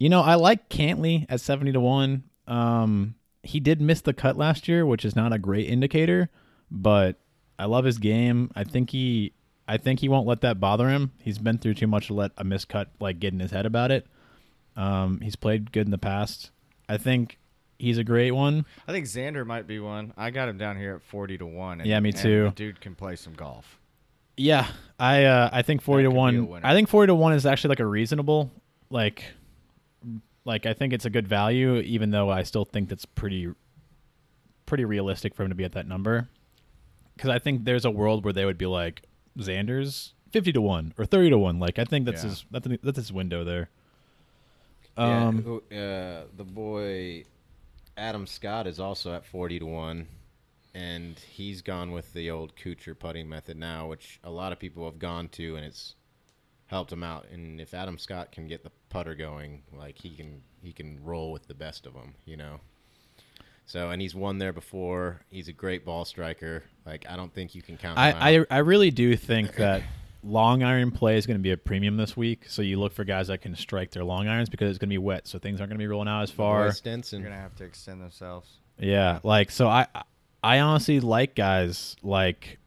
[0.00, 2.24] you know, I like Cantlay at seventy to one.
[2.48, 6.28] Um, he did miss the cut last year, which is not a great indicator,
[6.70, 7.16] but
[7.58, 8.50] I love his game.
[8.54, 9.32] I think he,
[9.66, 11.12] I think he won't let that bother him.
[11.18, 13.90] He's been through too much to let a miscut like get in his head about
[13.90, 14.06] it.
[14.76, 16.50] Um, he's played good in the past.
[16.88, 17.38] I think
[17.78, 18.64] he's a great one.
[18.86, 20.12] I think Xander might be one.
[20.16, 21.80] I got him down here at forty to one.
[21.80, 22.44] And, Yeah, me too.
[22.44, 23.78] the dude can play some golf.
[24.36, 24.68] Yeah,
[25.00, 26.64] I uh, I think forty That to could be a one.
[26.64, 28.52] I think forty to one is actually like a reasonable,
[28.88, 29.24] like,
[30.48, 33.48] like I think it's a good value, even though I still think that's pretty,
[34.66, 36.28] pretty realistic for him to be at that number.
[37.14, 39.02] Because I think there's a world where they would be like
[39.38, 41.58] Xander's fifty to one or thirty to one.
[41.60, 42.30] Like I think that's Yeah.
[42.30, 43.68] his that's that's his window there.
[44.96, 47.24] Yeah, Um, who- uh, the boy
[47.96, 50.06] Adam Scott is also at forty to one,
[50.74, 54.84] and he's gone with the old Kuchar putting method now, which a lot of people
[54.86, 55.94] have gone to, and it's
[56.68, 57.26] helped him out.
[57.30, 61.32] And if Adam Scott can get the putter going, like he can, he can roll
[61.32, 62.60] with the best of them, you know.
[63.66, 65.20] So, and he's won there before.
[65.28, 66.62] He's a great ball striker.
[66.86, 67.98] Like I don't think you can count.
[67.98, 68.22] him out.
[68.22, 69.82] I, I I really do think that
[70.24, 72.46] long iron play is going to be a premium this week.
[72.48, 74.94] So you look for guys that can strike their long irons because it's going to
[74.94, 76.62] be wet, so things aren't going to be rolling out as Boy far.
[76.62, 77.22] They're Stenson.
[77.22, 78.48] gonna have to extend themselves.
[78.78, 79.86] Yeah, like so I
[80.42, 82.58] I honestly like guys like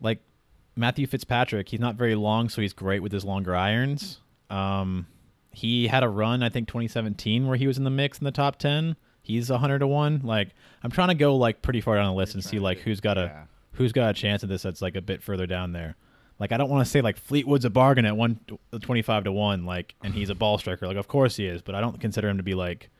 [0.00, 0.20] like
[0.76, 1.68] Matthew Fitzpatrick.
[1.68, 4.20] He's not very long, so he's great with his longer irons.
[4.50, 5.06] Um
[5.50, 8.32] he had a run I think 2017 where he was in the mix in the
[8.32, 8.96] top 10.
[9.22, 10.20] He's 100 to 1.
[10.22, 10.50] Like
[10.82, 12.78] I'm trying to go like pretty far down the list and see trying to like
[12.78, 13.44] who's got a yeah.
[13.72, 15.96] who's got a chance at this that's like a bit further down there.
[16.38, 19.94] Like I don't want to say like Fleetwood's a bargain at 125 to 1 like
[20.02, 20.86] and he's a ball striker.
[20.86, 22.90] Like of course he is, but I don't consider him to be like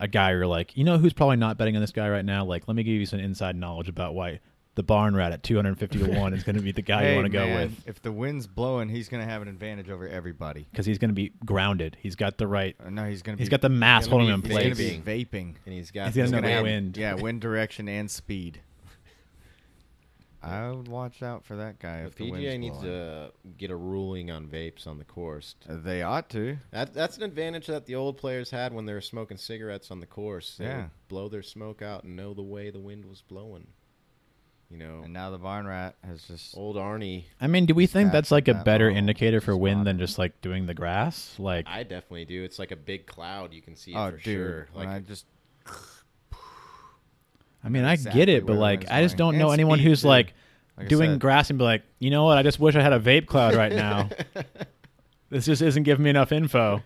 [0.00, 2.44] a guy you're like, you know who's probably not betting on this guy right now?
[2.44, 4.40] Like let me give you some inside knowledge about why
[4.74, 7.26] the barn rat at 250 to 1 is going to be the guy you want
[7.26, 10.66] to go with If the wind's blowing, he's gonna have an advantage over everybody.
[10.74, 11.96] cuz he's going to be grounded.
[12.00, 13.36] He's got the right Uh, no, he's gonna.
[13.38, 15.54] he's be, got the mass gonna holding him in be He's gonna be vaping.
[15.66, 16.06] and he's got.
[16.06, 16.96] He's gonna he's know gonna the have- wind.
[16.96, 18.60] Yeah, wind direction and speed.
[20.44, 23.30] I would watch out for that guy if The if the PGA wind's needs blowing.
[23.30, 25.54] to get a ruling on vapes on the course.
[25.68, 26.56] Uh, They ought to.
[26.72, 30.00] That that's an advantage that the old players had when they were smoking cigarettes on
[30.00, 30.56] the course.
[30.56, 30.88] They would Yeah.
[31.06, 33.68] blow their smoke out and know the way the wind was blowing.
[34.72, 36.56] You know, And now the barn rat has just.
[36.56, 37.24] old Arnie.
[37.40, 39.86] I mean, do we think that's like a that better low, indicator for just wind
[39.86, 41.34] than just like doing the grass?
[41.38, 42.42] Like I definitely do.
[42.42, 43.52] It's like a big cloud.
[43.52, 44.22] You can see it Oh, for dude!
[44.24, 44.68] sure.
[44.74, 45.26] Like I just
[47.64, 49.88] I mean, I exactly get it, but like, I just don't know And anyone speed,
[49.88, 50.08] who's too.
[50.08, 50.34] like,
[50.76, 51.20] Like doing said.
[51.20, 52.38] grass and be like, you know what?
[52.38, 54.08] I just wish I had a vape cloud right now.
[55.30, 56.82] this just isn't giving me enough info.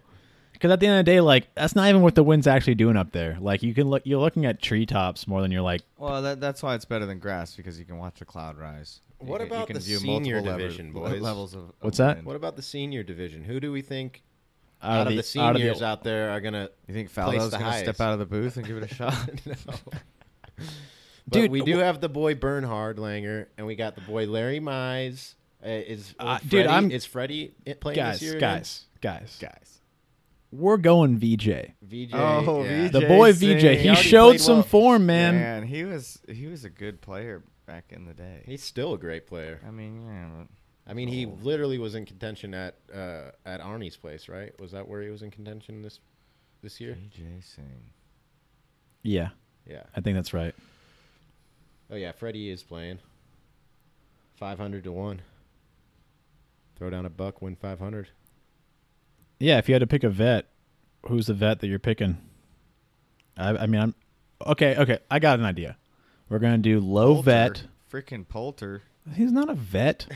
[0.56, 2.74] Because at the end of the day, like, that's not even what the wind's actually
[2.76, 3.36] doing up there.
[3.40, 6.62] Like, you can look, you're looking at treetops more than you're like, Well, that, that's
[6.62, 9.00] why it's better than grass because you can watch the cloud rise.
[9.18, 11.20] What you about can the senior multiple lever- division, le- boys?
[11.22, 12.16] Levels of, of What's that?
[12.16, 12.26] wind.
[12.26, 13.44] what about the senior division?
[13.44, 14.22] Who do we think
[14.82, 15.24] out, out, of the, out of
[15.60, 16.68] seniors out there are gonna?
[16.86, 17.84] You think place Faldo's gonna highest?
[17.84, 19.14] step out of the booth and give it a shot?
[21.28, 24.26] But Dude, we do wh- have the boy Bernhard Langer, and we got the boy
[24.26, 25.34] Larry Mize.
[25.64, 28.36] Uh, is Uh, Freddie, dude, I'm- is Freddie playing guys, this year?
[28.36, 28.58] again?
[28.58, 29.75] guys, guys, Guys.
[30.56, 31.72] We're going VJ.
[31.82, 32.10] VJ.
[32.14, 32.86] Oh, yeah.
[32.88, 32.92] VJ.
[32.92, 33.58] The boy Singh.
[33.58, 34.62] VJ, He he showed some well.
[34.64, 35.34] form, man.
[35.36, 38.42] Man, he was he was a good player back in the day.
[38.46, 39.60] He's still a great player.
[39.66, 40.48] I mean, yeah, but
[40.90, 41.36] I mean, he Oh.
[41.42, 44.58] literally was in contention at uh, at Arnie's place, right?
[44.60, 46.00] Was that where he was in contention this
[46.62, 46.94] this year?
[46.94, 47.90] VJ Singh.
[49.02, 49.28] Yeah,
[49.68, 49.82] Yeah.
[49.96, 50.54] I think that's right.
[51.90, 52.98] Oh yeah, Freddie is playing.
[54.36, 55.22] Five hundred to one.
[56.76, 58.08] Throw down a buck, win five hundred.
[59.38, 60.46] Yeah, if you had to pick a vet,
[61.06, 62.18] who's the vet that you're picking?
[63.36, 63.94] I, I mean, I'm
[64.46, 64.76] okay.
[64.76, 65.76] Okay, I got an idea.
[66.28, 67.24] We're gonna do low Poulter.
[67.24, 67.64] vet.
[67.90, 68.82] Freaking Poulter.
[69.14, 70.06] He's not a vet.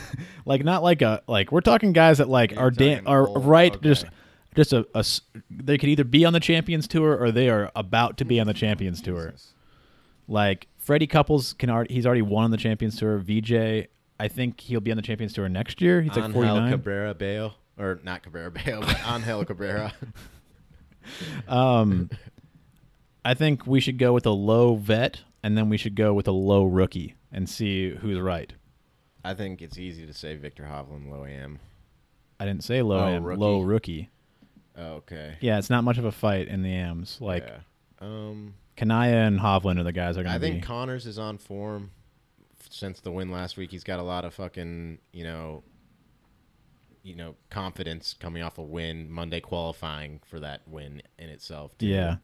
[0.44, 3.44] like not like a like we're talking guys that like You're are talking are old,
[3.44, 4.14] right just okay.
[4.56, 4.86] just a,
[5.50, 8.46] they could either be on the Champions Tour or they are about to be on
[8.46, 9.30] the Champions Tour.
[9.30, 9.54] Jesus.
[10.26, 13.18] Like Freddie Couples can already he's already won on the Champions Tour.
[13.18, 16.02] VJ, I think he'll be on the Champions Tour next year.
[16.02, 16.70] He's like Angel 49.
[16.72, 19.92] Cabrera Bello, or not Cabrera Bello, but Angel Cabrera.
[21.48, 22.10] Um,
[23.24, 26.28] I think we should go with a low vet, and then we should go with
[26.28, 28.52] a low rookie and see who's right.
[29.24, 31.58] I think it's easy to say Viktor Hovland, low AM.
[32.38, 33.40] I didn't say low Oh, am, rookie.
[33.40, 34.08] low rookie.
[34.76, 35.36] Oh, okay.
[35.40, 37.18] Yeah, it's not much of a fight in the AMs.
[37.20, 37.58] Like Yeah.
[38.00, 40.46] um, Kanaya and Hovland are the guys that are going to.
[40.46, 41.90] I think Conners is on form
[42.70, 43.70] since the win last week.
[43.70, 45.62] He's got a lot of fucking, you know,
[47.02, 51.76] you know, confidence coming off a win Monday qualifying for that win in itself.
[51.78, 51.86] Too.
[51.86, 52.16] yeah,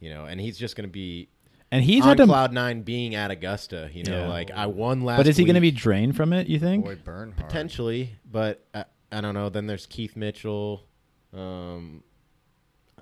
[0.00, 1.28] you know, and he's just going to be
[1.70, 2.26] and he's on had to.
[2.26, 3.90] cloud nine being at Augusta.
[3.92, 4.28] You know, Yeah.
[4.28, 5.18] like I won last.
[5.18, 6.46] but is he going to be week, drained from it?
[6.48, 6.84] You think?
[6.84, 7.36] Boy Bernhard.
[7.36, 8.10] potentially?
[8.30, 9.48] But I, I don't know.
[9.48, 10.84] Then there's Keith Mitchell.
[11.32, 12.02] Um,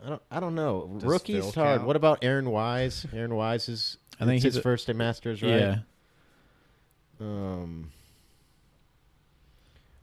[0.02, 0.22] I don't.
[0.30, 0.90] I don't know.
[0.98, 1.78] Does Rookies Phil hard.
[1.78, 1.86] count?
[1.86, 3.06] What about Aaron Wise?
[3.12, 3.96] Aaron Wise is.
[4.20, 5.50] I think he's his a- first at Masters, right?
[5.60, 5.76] Yeah,
[7.20, 7.90] Um,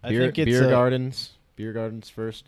[0.04, 1.32] I beer, think it's beer uh, gardens.
[1.58, 2.45] Bjerregaard's first.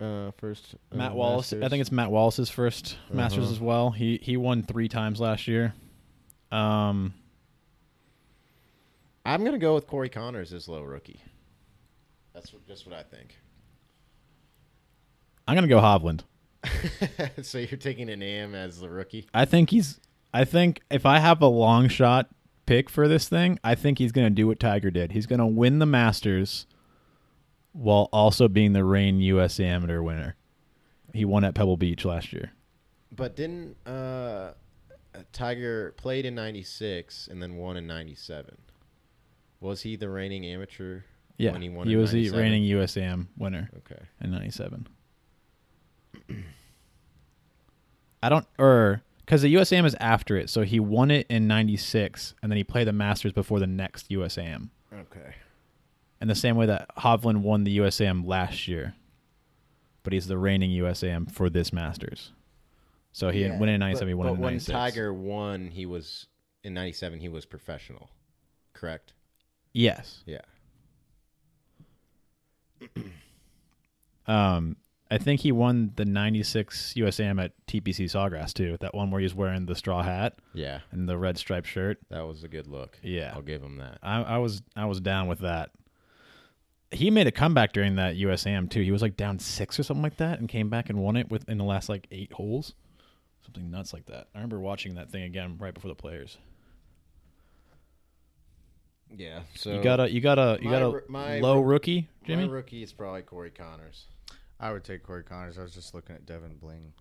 [0.00, 0.74] Uh, first.
[0.92, 1.52] uh, Matt Wallace.
[1.52, 3.52] I think it's Matt Wallace's 1st Masters Uh-huh.
[3.52, 3.90] as well.
[3.92, 5.72] He he won three times last year.
[6.52, 7.14] Um,
[9.24, 11.20] I'm gonna go with Corey Conners as low rookie.
[12.34, 13.36] That's what, just what I think.
[15.48, 16.22] I'm going to go Hovland.
[17.42, 19.26] so you're taking an AM as the rookie?
[19.32, 20.00] I think he's.
[20.34, 22.28] I think if I have a long shot
[22.66, 25.12] pick for this thing, I think he's going to do what Tiger did.
[25.12, 26.66] He's going to win the Masters
[27.72, 29.58] while also being the reign U.S.
[29.60, 30.36] Amateur winner.
[31.12, 32.52] He won at Pebble Beach last year.
[33.10, 34.52] But didn't uh,
[35.32, 38.58] Tiger played in '96 and then won in '97?
[39.60, 41.02] Was he the reigning amateur?
[41.38, 41.86] Yeah, when he won.
[41.86, 44.02] he was the reigning USAM winner Okay.
[44.20, 44.88] in '97.
[48.22, 52.34] I don't, or because the USAM is after it, so he won it in '96,
[52.42, 54.70] and then he played the Masters before the next USAM.
[54.94, 55.34] Okay.
[56.20, 58.94] In the same way that Hovland won the USAM last year,
[60.04, 62.30] but he's the reigning USAM for this Masters.
[63.12, 64.08] So he win it in '97.
[64.08, 66.28] He won but in when Tiger won, he was
[66.62, 67.18] in '97.
[67.18, 68.10] He was professional.
[68.72, 69.12] Correct.
[69.72, 70.22] yes.
[70.26, 70.42] Yeah.
[74.28, 74.76] Um,
[75.10, 78.76] I think he won the '96 USAM at TPC Sawgrass too.
[78.80, 80.80] That one where he's wearing the straw hat Yeah.
[80.90, 81.98] and the red striped shirt.
[82.10, 82.98] That was a good look.
[83.02, 83.32] Yeah.
[83.34, 83.98] I'll give him that.
[84.02, 85.70] I, I was I was down with that.
[86.90, 88.80] He made a comeback during that USAM too.
[88.80, 91.30] He was like down six or something like that, and came back and won it
[91.30, 92.74] within the last like eight holes,
[93.44, 94.26] something nuts like that.
[94.34, 96.38] I remember watching that thing again right before the players.
[99.16, 99.40] Yeah.
[99.54, 102.46] So you got a you got a you got a my low rookie, Jimmy.
[102.46, 104.04] My rookie is probably Corey Conners
[104.60, 105.58] I would take Corey Conners.
[105.58, 106.92] I was just looking at Devon Bling.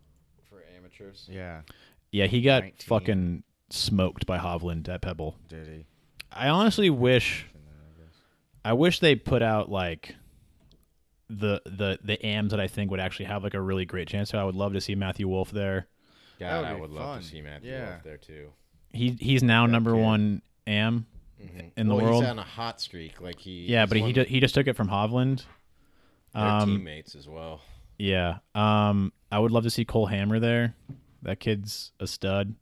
[0.50, 1.28] for amateurs.
[1.32, 1.62] Yeah,
[2.12, 2.88] yeah, he got 19.
[2.88, 5.36] fucking smoked by Hovland at Pebble.
[5.50, 5.86] did he?
[6.32, 8.16] I honestly wish In that, I guess.
[8.66, 10.16] I wish they put out like
[11.30, 14.30] the the the AMs that I think would actually have like a really great chance.
[14.30, 15.88] So I would love to see Matthew Wolff there.
[16.40, 17.22] God, would I be would love fun.
[17.22, 17.90] to see Matthew Yeah.
[17.92, 18.50] Wolff there too.
[18.92, 20.02] He he's now That number kid.
[20.02, 21.06] one AM.
[21.42, 21.60] Mm-hmm.
[21.78, 22.24] In the well, world?
[22.24, 23.20] he's on a hot streak.
[23.22, 25.44] Like he, Yeah, he's but he one- ju- he just took it from Hovland.
[26.36, 27.62] Um, teammates as well.
[27.98, 28.40] Yeah.
[28.54, 30.76] Um, I would love to see Cole Hammer there.
[31.22, 32.56] That kid's a stud.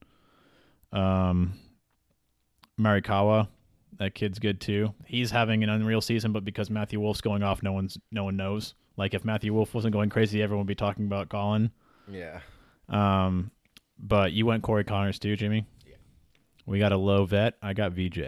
[0.91, 1.53] Um,
[2.79, 3.47] Morikawa,
[3.97, 4.93] that kid's good too.
[5.05, 8.35] He's having an unreal season, but because Matthew Wolff's going off, no one's no one
[8.37, 8.75] knows.
[8.95, 11.71] Like if Matthew Wolff wasn't going crazy, everyone would be talking about Collin.
[12.07, 12.41] Yeah,
[12.89, 13.49] Um,
[13.97, 15.65] but you went Corey Conners too, Jimmy.
[15.85, 15.95] Yeah.
[16.65, 17.55] We got a low vet.
[17.61, 18.19] I got VJ.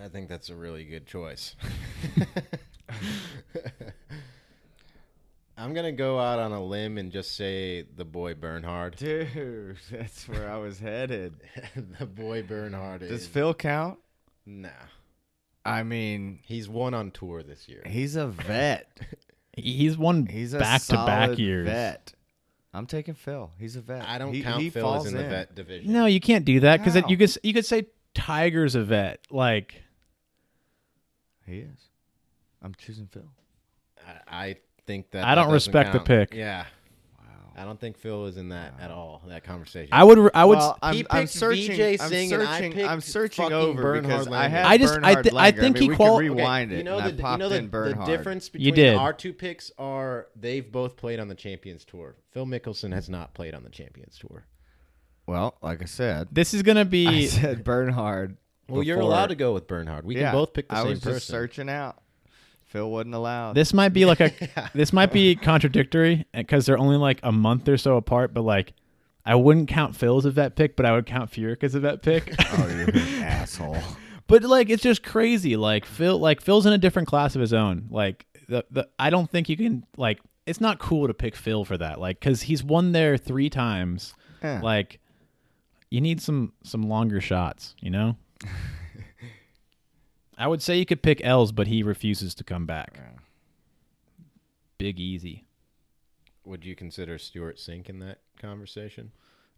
[0.00, 1.56] I think that's a really good choice.
[5.58, 8.96] I'm gonna go out on a limb and just say the boy Bernhard.
[8.96, 11.34] Dude, that's where I was headed.
[11.98, 13.98] the boy Bernhard is Does Phil count?
[14.44, 14.68] nah.
[15.64, 17.82] I mean, He's won on tour this year.
[17.86, 19.00] he's a vet.
[19.56, 21.66] He's won He's a back to back years.
[21.66, 22.12] vet.
[22.74, 23.50] I'm taking Phil.
[23.58, 24.06] He's a vet.
[24.06, 25.90] I don't He- count he Phil as falls in the vet division.
[25.92, 29.20] No, you can't do that because you could you could say Tiger's a vet.
[29.30, 29.82] Like
[31.46, 31.78] He is.
[32.62, 33.22] I'm choosing Phil.
[34.28, 36.06] I, I think that I that don't doesn't respect the count.
[36.30, 36.34] pick.
[36.34, 36.64] Yeah,
[37.18, 37.24] Wow.
[37.56, 39.22] I don't think Phil is in that at all.
[39.26, 39.88] That conversation.
[39.92, 40.30] I would.
[40.34, 40.58] I would.
[40.58, 41.76] Well, I'm, He I'm picked searching.
[41.76, 42.72] VJ I'm Singh and I searching.
[42.72, 44.64] picked I'm searching fucking over Bernhard because I Langer.
[44.64, 45.60] I just- I Bernhard thi- I Langer.
[45.60, 46.78] think mean, he we qual- could okay, rewind it.
[46.78, 48.06] You know and I the you popped know the, in the Bernhard.
[48.06, 48.96] difference You between did.
[48.96, 52.16] our two picks are they've both played on the Champions Tour.
[52.32, 54.44] Phil Mickelson has not played on the Champions Tour.
[55.26, 57.26] Well, like I said, this is gonna I be.
[57.26, 58.36] said Bernhard.
[58.68, 59.10] Well, you're before.
[59.10, 60.04] allowed to go with Bernhard.
[60.04, 61.12] We Yeah, can both pick the I same was person.
[61.14, 62.00] just searching out.
[62.66, 63.54] Phil wasn't allowed.
[63.54, 64.32] This might be like a.
[64.74, 68.34] This might be contradictory eh, because they're only like a month or so apart.
[68.34, 68.74] But like,
[69.24, 71.80] I wouldn't count Phil as a vet pick, but I would count Furyk as a
[71.80, 72.34] vet pick.
[72.52, 73.78] oh, you're an asshole.
[74.26, 75.56] But like it's just crazy.
[75.56, 77.86] Like Phil like Phil's in a different class of his own.
[77.90, 81.64] Like the the I don't think you can like it's not cool to pick Phil
[81.64, 82.00] for that.
[82.00, 84.14] Like cuz he's won there 3 times.
[84.42, 84.60] Yeah.
[84.60, 84.98] Like
[85.90, 88.16] you need some some longer shots, you know?
[90.38, 92.94] I would say you could pick Els, but he refuses to come back.
[92.96, 93.20] Yeah.
[94.78, 95.44] Big easy.
[96.44, 99.12] Would you consider Stewart Cink in that conversation?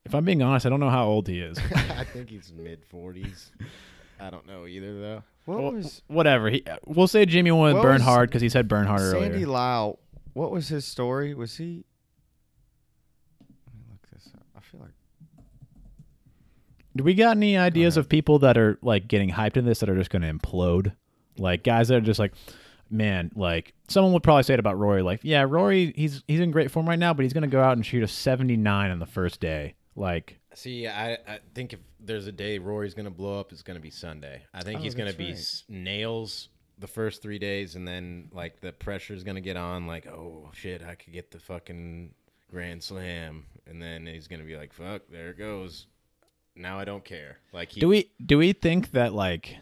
[0.04, 1.58] If I'm being honest, I don't know how old he is.
[1.74, 3.50] I think he's mid forties.
[4.20, 5.22] I don't know either though.
[5.44, 6.50] What Well, was Whatever.
[6.50, 9.20] He, we'll say Jimmy won with What Bernhard because he said Bernhard earlier.
[9.22, 9.46] Sandy earlier.
[9.48, 9.98] Lau?
[10.32, 11.34] What was his story?
[11.34, 11.84] Was he?
[13.40, 14.42] Let me look this up.
[14.56, 14.90] I feel like
[16.98, 19.88] Do we got any ideas of people that are like getting hyped in this that
[19.88, 20.94] are just going to implode?
[21.38, 22.32] Like guys that are just like,
[22.90, 25.02] man, like someone would probably say it about Rory.
[25.02, 27.62] Like, yeah, Rory, he's he's in great form right now, but he's going to go
[27.62, 29.74] out and shoot a 79 on the first day.
[29.96, 33.62] Like, See, I, I think if there's a day Rory's going to blow up, it's
[33.62, 34.42] going to be Sunday.
[34.54, 35.34] I think Oh, he's going to be right.
[35.34, 39.86] s- nails the first three days, and then like the pressure's going to get on.
[39.86, 42.12] Like, oh shit, I could get the fucking
[42.50, 45.86] Grand Slam, and then he's going to be like, fuck, there it goes.
[46.58, 47.38] Now I don't care.
[47.52, 49.56] Like, he, do we do we think that like,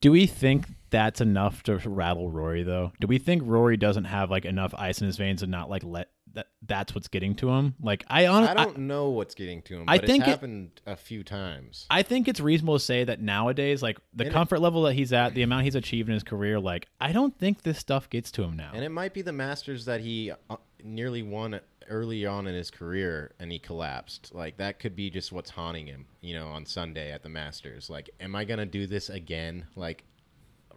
[0.00, 2.92] do we think that's enough to rattle Rory though?
[3.00, 5.84] Do we think Rory doesn't have like enough ice in his veins and not like
[5.84, 7.74] let that that's what's getting to him?
[7.80, 9.84] Like, I honestly, I don't know what's getting to him.
[9.88, 11.86] I think it's it- happened a few times.
[11.90, 14.94] I think it's reasonable to say that nowadays, like the And it- comfort level that
[14.94, 18.08] he's at, the amount he's achieved in his career, like I don't think this stuff
[18.10, 18.70] gets to him now.
[18.74, 21.60] And it might be the Masters that he uh, nearly won
[21.90, 24.34] early on in his career and he collapsed.
[24.34, 27.90] Like that could be just what's haunting him, you know, on Sunday at the Masters.
[27.90, 29.66] Like, am I gonna do this again?
[29.76, 30.04] Like,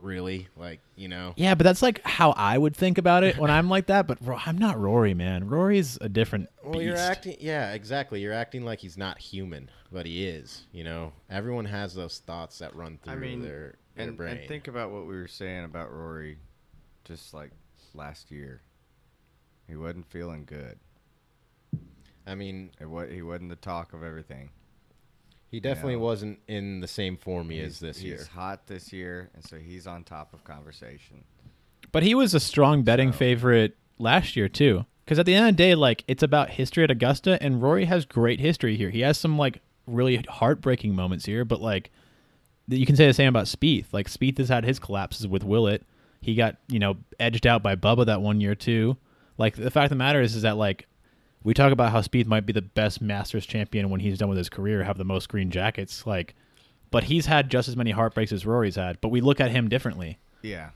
[0.01, 0.47] really?
[0.57, 1.34] Like, you know?
[1.38, 4.07] yeah, but that's like how I would think about it when I'm like that.
[4.07, 5.47] But Ro- I'm not Rory, man.
[5.47, 7.38] Rory's a different Well, you're acting.
[7.39, 8.20] Yeah, exactly.
[8.22, 10.64] You're acting like he's not human, but he is.
[10.72, 14.38] You know, everyone has those thoughts that run through I mean, their their and, brain.
[14.38, 16.38] and think about what we were saying about Rory,
[17.05, 17.51] just like
[17.93, 18.61] last year.
[19.68, 20.78] He wasn't feeling good.
[22.26, 24.49] I mean, It wa- he wasn't the talk of everything.
[25.49, 28.17] he definitely know, wasn't in the same form he is this he's year.
[28.17, 31.24] He's hot this year, and so he's on top of conversation.
[31.91, 34.86] But he was a strong betting So- favorite last year too.
[35.05, 37.86] Because at the end of the day, like it's about history at Augusta, and Rory
[37.86, 38.89] has great history here.
[38.89, 41.91] He has some like really heartbreaking moments here, but like
[42.69, 43.88] you can say the same about Spieth.
[43.91, 45.84] Like Spieth has had his collapses with Willett.
[46.21, 48.95] He got you know edged out by Bubba that one year too.
[49.38, 50.88] Like the fact of the matter is, is that like
[51.43, 54.37] we talk about how Spieth might be the best Masters champion when he's done with
[54.37, 56.05] his career, have the most green jackets.
[56.07, 56.35] Like,
[56.91, 59.01] but he's had just as many heartbreaks as Rory's had.
[59.01, 60.69] But we look at him differently Yeah,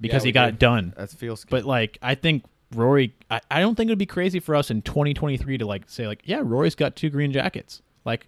[0.00, 0.48] because we he got do.
[0.54, 0.94] it done.
[0.96, 1.44] that's feels.
[1.44, 4.70] But like, I think Rory, I, I don't think it would be crazy for us
[4.70, 7.82] in 2023 to like say like, yeah, Rory's got two green jackets.
[8.04, 8.26] Like,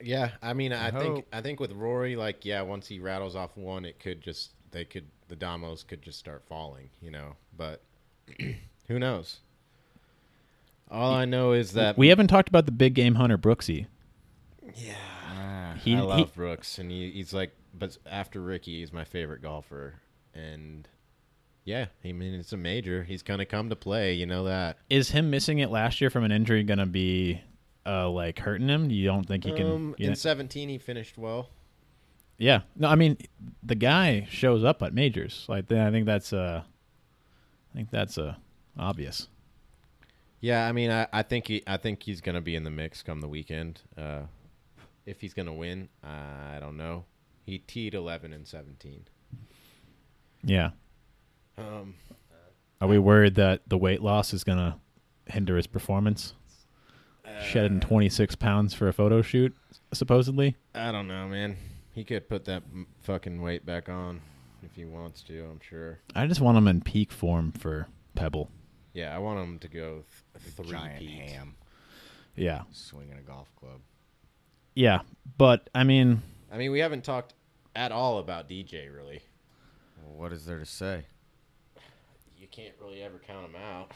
[0.00, 1.26] Yeah, I mean, I, I think hope.
[1.32, 4.84] I think with Rory, like, yeah, once he rattles off one, it could just they
[4.84, 7.36] could the dominoes could just start falling, you know.
[7.56, 7.80] But
[8.88, 9.38] who knows?
[10.94, 13.86] All I know is that we haven't talked about the big game hunter Brooksy.
[14.66, 19.04] Ah, He, I he love Brooks, and he, he's like, but after Ricky, he's my
[19.04, 19.94] favorite golfer,
[20.34, 20.88] and
[21.64, 23.02] yeah, I mean, it's a major.
[23.04, 24.78] He's gonna come to play, you know that.
[24.90, 27.40] is him missing it last year from an injury gonna be
[27.86, 28.90] uh like hurting him?
[28.90, 29.66] You don't think he can?
[29.70, 31.50] Um, in know- seventeen, he finished well.
[32.38, 33.16] yeah, no, I mean
[33.62, 35.44] the guy shows up at majors.
[35.48, 38.34] Like, I think that's uh, I think that's uh
[38.78, 39.28] obvious.
[40.44, 43.02] Yeah, I mean, I, I think he, I think he's gonna be in the mix
[43.02, 43.80] come the weekend.
[43.96, 44.24] Uh,
[45.06, 47.06] if he's gonna win, I don't know.
[47.46, 49.06] He teed eleven and seventeen.
[50.42, 50.72] Yeah.
[51.56, 51.94] Um,
[52.78, 54.78] Are we worried that the weight loss is gonna
[55.28, 56.34] hinder his performance?
[57.42, 59.56] Shedding 26 pounds for a photo shoot,
[59.94, 60.56] supposedly.
[60.74, 61.56] I don't know, man.
[61.92, 64.20] He could put that m- fucking weight back on
[64.62, 65.40] if he wants to.
[65.40, 66.00] I'm sure.
[66.14, 68.50] I just want him in peak form for Pebble.
[68.92, 70.04] Yeah, I want him to go
[70.38, 71.30] three giant peat.
[71.30, 71.54] ham
[72.36, 73.80] Yeah, swinging a golf club.
[74.74, 75.00] yeah,
[75.38, 76.22] but I mean,
[76.52, 77.34] I mean, we haven't talked
[77.76, 79.22] at all about DJ really.
[80.02, 81.04] Well, what is there to say?
[82.38, 83.92] You can't really ever count him out.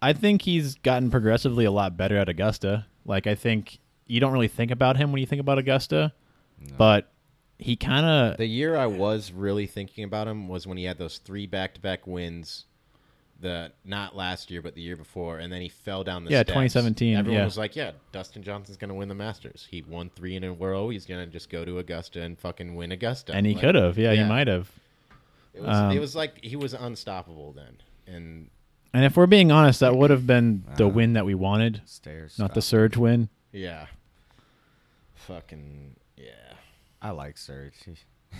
[0.00, 2.86] I think he's gotten progressively a lot better at Augusta.
[3.04, 6.12] Like I think you don't really think about him when you think about Augusta,
[6.76, 7.12] but
[7.58, 10.98] he kind of The year I was really thinking about him was when he had
[10.98, 12.64] those three back-to-back wins.
[13.42, 16.38] The not last year, but the year before, and then he fell down the Yeah,
[16.38, 16.50] steps.
[16.50, 17.44] 2017, Everyone yeah.
[17.44, 19.66] was like, "Yeah, Dustin Johnson's gonna win the Masters.
[19.70, 20.88] He won three in a row.
[20.90, 23.98] He's gonna just go to Augusta and fucking win Augusta." and he Like, could have.
[23.98, 24.22] Yeah, yeah.
[24.22, 24.70] he might have.
[25.54, 27.76] It was, Um, it was like he was unstoppable then,
[28.06, 28.48] and
[28.94, 31.82] And if we're being honest, that would have been the Uh, win that we wanted,
[31.84, 32.38] Stairs.
[32.38, 33.28] not the surge win.
[33.52, 33.86] yeah,
[35.14, 36.54] fucking yeah.
[37.00, 37.74] I like Surge.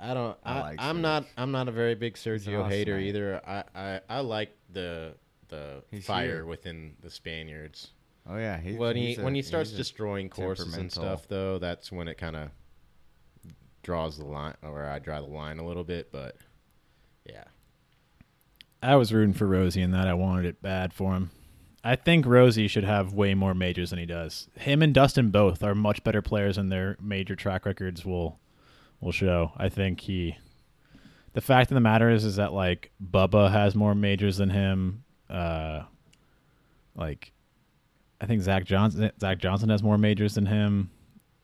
[0.00, 0.36] He- I don't.
[0.44, 1.02] I I, like I'm Serge.
[1.02, 1.24] not.
[1.36, 3.04] I'm not a very big He's Sergio awesome hater guy.
[3.04, 3.40] either.
[3.46, 5.14] I, I, I like the
[5.48, 6.44] the He's fire here.
[6.46, 7.90] within the Spaniards.
[8.28, 11.92] Oh yeah, he, when he a- when he starts destroying courses and stuff, though, that's
[11.92, 12.48] when it kind of
[13.82, 16.10] draws the line, or I draw the line a little bit.
[16.10, 16.36] But
[17.28, 17.44] yeah,
[18.82, 20.08] I was rooting for Rosie in that.
[20.08, 21.30] I wanted it bad for him.
[21.86, 24.48] I think Rosie should have way more majors than he does.
[24.54, 28.38] Him and Dustin both are much better players and their major track records will
[29.00, 29.52] will show.
[29.56, 30.36] I think he
[31.32, 35.04] the fact of the matter is is that like Bubba has more majors than him.
[35.28, 35.82] Uh
[36.94, 37.32] like
[38.20, 40.90] I think Zach Johnson Zach Johnson has more majors than him.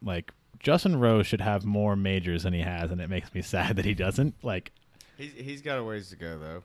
[0.03, 3.77] Like Justin Rose should have more majors than he has, and it makes me sad
[3.77, 4.35] that he doesn't.
[4.43, 4.73] Like
[5.17, 6.63] He's he's got a ways to go though.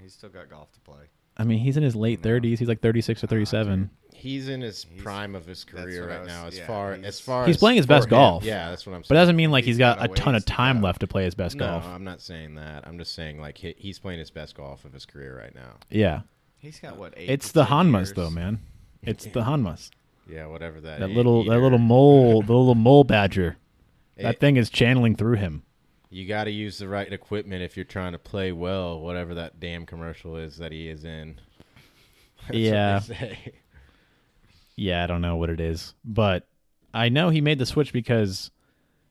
[0.00, 1.04] He's still got golf to play.
[1.36, 2.24] I mean, he's in his late No.
[2.30, 2.58] thirties.
[2.58, 3.90] He's like thirty six or thirty seven.
[4.24, 6.46] He's in his He's- prime of his career what I right was- now.
[6.46, 8.10] As yeah, far he's- as far He's as playing his for best him.
[8.10, 8.42] golf.
[8.44, 9.06] Yeah, that's what I'm saying.
[9.10, 11.00] but that doesn't mean like He's he's got got a a ton of time left
[11.00, 11.84] to play his best no, golf.
[11.86, 12.86] I'm not saying that.
[12.88, 15.74] I'm just saying like he, he's playing his best golf of his career right now.
[15.90, 16.22] Yeah,
[16.58, 17.28] He's got what eight?
[17.28, 18.12] it's to the 10 Honmas years?
[18.14, 18.60] though, man.
[19.02, 19.90] It's the Honmas.
[20.26, 21.00] Yeah, whatever that.
[21.00, 23.58] That little that little mole, the little mole badger.
[24.16, 25.62] That It- thing is channeling through him.
[26.08, 29.00] You got to use the right equipment if you're trying to play well.
[29.00, 31.40] Whatever that damn commercial is that he is in.
[32.46, 32.98] That's what Yeah.
[33.00, 33.52] they say.
[34.76, 36.48] Yeah, I don't know what it is, but
[36.92, 38.50] I know he made the switch because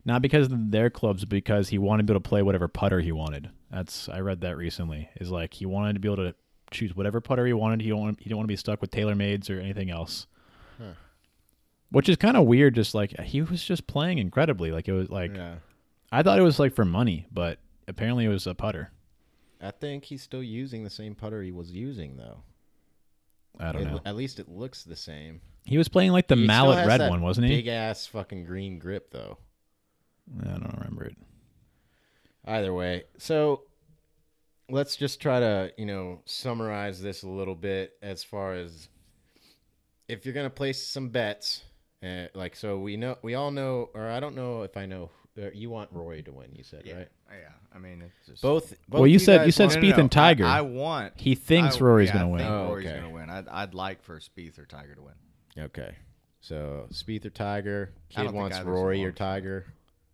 [0.05, 2.99] not because of their clubs, because he wanted to be able to play whatever putter
[2.99, 3.49] he wanted.
[3.71, 5.09] That's I read that recently.
[5.19, 6.35] Is like he wanted to be able to
[6.71, 7.81] choose whatever putter he wanted.
[7.81, 10.27] He don't want, he didn't want to be stuck with TaylorMade's or anything else.
[10.77, 10.93] Huh.
[11.91, 12.75] Which is kind of weird.
[12.75, 14.71] Just like he was just playing incredibly.
[14.71, 15.55] Like it was like yeah.
[16.11, 18.91] I thought it was like for money, but apparently it was a putter.
[19.61, 22.43] I think he's still using the same putter he was using though.
[23.59, 23.99] I don't It- know.
[24.05, 25.39] At least it looks the same.
[25.65, 27.55] He was playing like the He mallet red one, wasn't he?
[27.57, 29.37] Big ass fucking green grip though.
[30.41, 31.17] I don't remember it.
[32.45, 33.63] Either way, so
[34.69, 38.89] let's just try to you know summarize this a little bit as far as
[40.09, 41.63] if you're gonna place some bets.
[42.03, 45.09] Uh, like so, we know we all know, or I don't know if I know.
[45.41, 46.49] Uh, you want Roy to win?
[46.53, 46.97] You said Yeah.
[46.97, 47.07] right.
[47.31, 47.49] Oh, yeah.
[47.73, 48.69] I mean, it's just Both.
[48.87, 50.45] both Well, you said- you guys said want- Spieth and Tiger.
[50.45, 51.13] I, I want.
[51.15, 52.39] He thinks I, Rory's yeah, gonna I win.
[52.39, 52.95] think Oh, Rory's okay.
[52.99, 53.29] gonna win.
[53.31, 55.13] I'd, I'd like for Spieth or Tiger to win.
[55.57, 55.95] Okay.
[56.41, 57.91] So Spieth or Tiger.
[58.09, 59.11] Kid wants Rory or.
[59.11, 59.65] Tiger,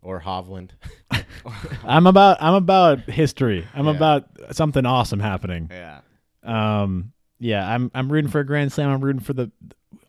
[0.02, 0.72] or Hovland.
[1.84, 3.68] I'm about I'm about history.
[3.74, 3.92] I'm Yeah.
[3.96, 5.70] about something awesome happening.
[5.72, 6.02] Yeah.
[6.44, 8.90] Um, yeah, I'm I'm rooting for a grand slam.
[8.90, 9.52] I'm rooting for the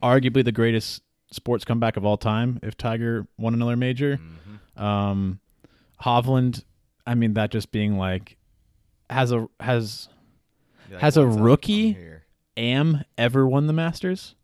[0.03, 1.03] arguably the greatest
[1.33, 2.59] sports comeback of all time.
[2.63, 4.19] If Tiger won another major,
[4.77, 4.81] Mhm.
[4.83, 5.41] um,
[6.03, 6.65] Hovland.
[7.07, 8.37] I mean, that just being like
[9.09, 10.09] has a has
[10.89, 11.39] Be like, Has a "What's up?
[11.41, 11.99] I'm rookie-
[12.57, 14.35] Am ever won the Masters?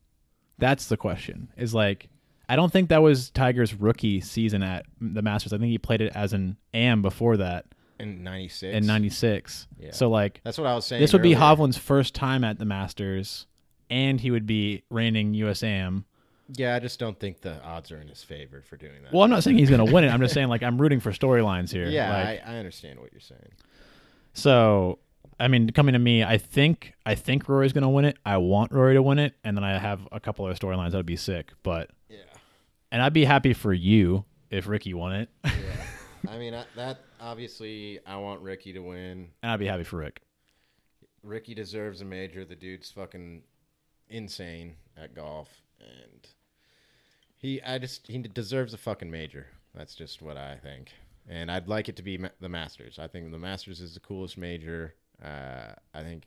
[0.59, 1.49] That's the question.
[1.57, 2.09] Is like
[2.49, 5.53] I don't think that was Tiger's rookie season at the Masters.
[5.53, 7.67] I think he played it as an Am before that
[7.99, 8.75] in '96.
[8.77, 9.69] in '96.
[9.79, 9.91] Yeah.
[9.93, 11.01] So like That's what I was saying.
[11.03, 11.35] this would be.
[11.35, 13.47] Hovland's first time at the Masters,
[13.91, 16.05] and he would be reigning USAM.
[16.53, 19.13] Yeah, I just don't think the odds are in his favor for doing that.
[19.13, 20.11] Well, I'm not saying he's going to win it.
[20.11, 21.89] I'm just saying like I'm rooting for storylines here.
[21.89, 23.51] yeah, Like, I, I understand what you're saying.
[24.33, 25.01] so
[25.39, 28.16] I mean, coming to me, I think I think Rory's going to win it.
[28.24, 30.97] I want Rory to win it, and then I have a couple other storylines that
[30.99, 31.53] would be sick.
[31.62, 32.18] But Yeah.
[32.91, 35.51] and I'd be happy for you if Ricky won it, Yeah.
[36.28, 39.28] I mean, I, that obviously, I want Ricky to win.
[39.43, 40.22] And I'd be happy for Rick.
[41.22, 42.45] Ricky deserves a major.
[42.45, 43.43] The dude's fucking
[44.09, 45.49] insane at golf,
[45.80, 46.26] and
[47.37, 49.49] he, I just, he deserves a fucking major.
[49.74, 50.93] That's just what I think.
[51.28, 52.99] And I'd like it to be ma- the Masters.
[52.99, 54.95] I think the Masters is the coolest major.
[55.25, 56.25] Uh, I think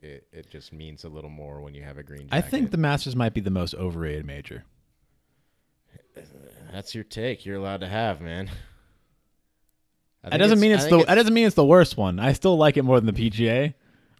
[0.00, 2.28] it, it just means a little more when you have a green.
[2.30, 2.50] I Jacket.
[2.50, 4.64] think the Masters might be the most overrated major.
[6.72, 7.44] that's your take.
[7.46, 8.50] You're allowed to have, man.
[10.24, 11.96] I That think doesn't mean I it's think the that doesn't mean it's the worst
[11.96, 12.18] one.
[12.18, 13.74] I still like it more than the PGA,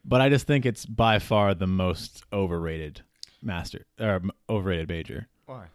[0.04, 3.02] but I just think it's by far the most overrated
[3.42, 5.28] master or m- overrated major.
[5.46, 5.66] Why?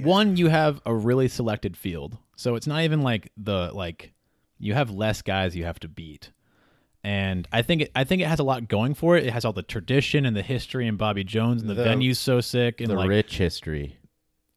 [0.00, 4.12] One, you have a really selected field, so it's not even like the like
[4.58, 6.30] you have less guys you have to beat,
[7.04, 9.24] and I think it, I think it has a lot going for it.
[9.26, 12.18] It has all the tradition and the history and Bobby Jones and the, The- venue's
[12.18, 13.98] so sick and the like rich history.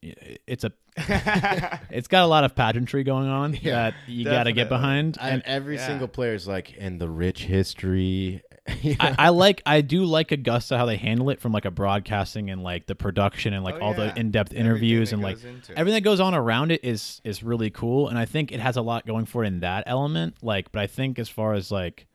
[0.02, 0.72] it's a
[1.92, 5.18] it's got a lot of pageantry going on Yeah, that you got to get behind.
[5.22, 5.86] And And every yeah.
[5.86, 8.42] single is like, and the rich history.
[8.68, 12.50] I, I like I do like Augusta how they handle it from like a broadcasting
[12.50, 14.12] and like the production and like Oh, all yeah.
[14.14, 15.78] the in depth interviews and like goes into it.
[15.78, 18.76] everything that goes on around it is is really cool and I think it has
[18.76, 20.36] a lot going for it in that element.
[20.42, 22.08] Like, but I think as far as like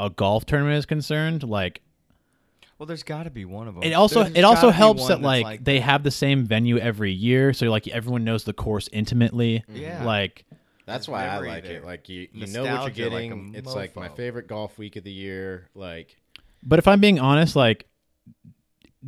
[0.00, 1.82] a golf tournament is concerned, like
[2.80, 3.82] well, there's got to be one of them.
[3.82, 7.12] it also There's it also helps that that's like, they have the same venue every
[7.12, 9.62] year, so like everyone knows the course intimately.
[9.68, 10.02] Yeah.
[10.02, 10.46] Like
[10.86, 11.76] That's why I like there.
[11.76, 11.84] it.
[11.84, 13.54] Like you, you know what you're like getting.
[13.54, 15.68] it's like my favorite golf week of the year.
[15.74, 16.16] Like
[16.62, 17.86] But if I'm being honest, like,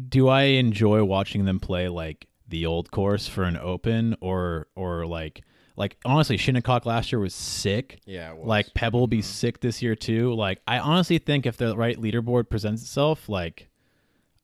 [0.07, 5.07] do I enjoy watching them play like the old course for an open or or
[5.07, 5.41] like
[5.77, 8.01] like honestly, Shinnecock last year was sick.
[8.05, 8.47] yeah, it was.
[8.47, 9.23] Like Pebble will be Mm-hmm.
[9.25, 10.35] sick this year too.
[10.35, 13.69] Like I honestly think if the right leaderboard presents itself, like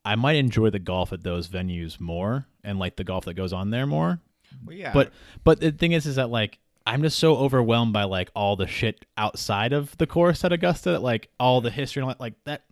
[0.05, 3.53] I might enjoy the golf at those venues more and like the golf that goes
[3.53, 4.21] on there more.
[4.65, 5.13] Well, yeah, But
[5.45, 8.67] but the thing is is that like I'm just so overwhelmed by like all the
[8.67, 12.63] shit outside of the course at Augusta, that, like all the history and like that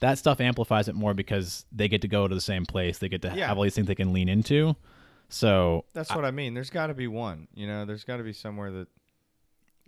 [0.00, 2.98] that stuff amplifies it more because they get to go to the same place.
[2.98, 3.46] They get to Yeah.
[3.48, 4.76] have all these things they can lean into.
[5.28, 6.54] So that's what I mean.
[6.54, 7.48] There's got to be one.
[7.54, 8.88] You know, there's got to be somewhere that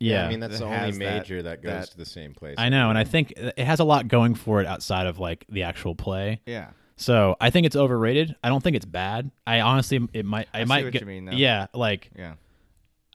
[0.00, 2.04] yeah, I mean that's that the only has that- major that, goes that- to the
[2.06, 2.54] same place.
[2.58, 5.44] I know, and I think it has a lot going for it outside of like
[5.48, 6.40] the actual play.
[6.46, 6.70] yeah.
[7.00, 8.34] So I think it's overrated.
[8.42, 9.30] I don't think it's bad.
[9.46, 11.32] I honestly, it might, I, I see might what get, you mean, though.
[11.32, 12.34] yeah, like Yeah.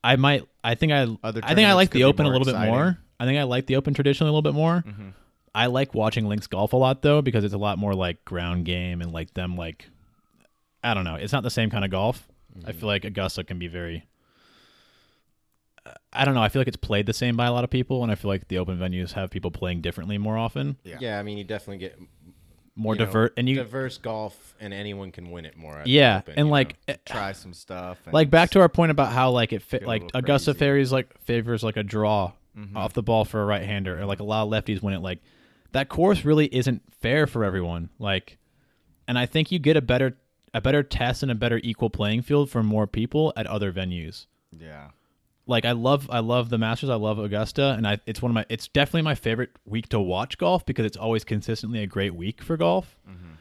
[0.02, 2.54] I might, I think I, Other I think I like the Open a more little
[2.54, 2.98] bit more.
[3.20, 4.86] I think I like the Open traditionally a little bit more.
[4.88, 5.10] Mm-hmm.
[5.54, 8.64] I like watching Links golf a lot though because it's a lot more like ground
[8.64, 9.90] game and like them like,
[10.84, 12.28] I don't know, it's not the same kind of golf.
[12.66, 14.06] I feel like Augusta can be very.
[16.14, 16.42] I don't know.
[16.42, 18.30] I feel like it's played the same by a lot of people, and I feel
[18.30, 20.98] like the open venues have people playing differently more often, Yeah.
[21.00, 22.00] Yeah, I mean you definitely get
[22.76, 25.80] more diverse and you diverse golf, and anyone can win it more.
[25.80, 26.94] at the yeah, Open, and like know?
[26.94, 28.00] eh, Try some stuff.
[28.06, 30.60] And like back to our point about how like it fit like Augusta crazy.
[30.60, 32.78] Ferries like favors like a draw Mm-hmm.
[32.78, 35.00] off the ball for a right hander or like a lot of lefties win it
[35.00, 35.18] like
[35.72, 38.38] that course really isn't fair for everyone like
[39.08, 40.16] and I think you get a better
[40.54, 44.28] a better test and a better equal playing field for more people at other venues
[44.52, 44.90] Yeah.
[45.48, 48.36] like I love I love the Masters I love Augusta and I it's one of
[48.36, 52.14] my it's definitely my favorite week to watch golf because it's always consistently a great
[52.16, 53.34] week for golf mm-hmm.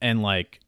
[0.00, 0.60] and like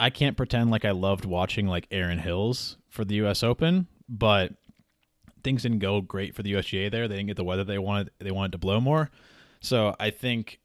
[0.00, 3.44] I can't pretend like I loved watching like Erin Hills for the U.S.
[3.44, 4.52] Open, but
[5.44, 7.06] things didn't go great for the USGA there.
[7.06, 8.10] They didn't get the weather they wanted.
[8.18, 9.10] They wanted to blow more,
[9.60, 10.58] so I think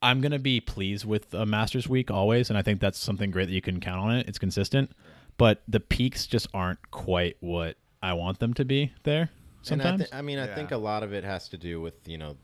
[0.00, 3.46] I'm gonna be pleased with a Masters week always, and I think that's something great
[3.46, 4.28] that you can count on it.
[4.28, 4.92] It's consistent,
[5.36, 9.22] but the peaks just aren't quite what I want them to be there.
[9.22, 9.30] And
[9.66, 11.94] Sometimes, I, thi- I mean, I think a lot of it has to do with
[12.06, 12.36] you know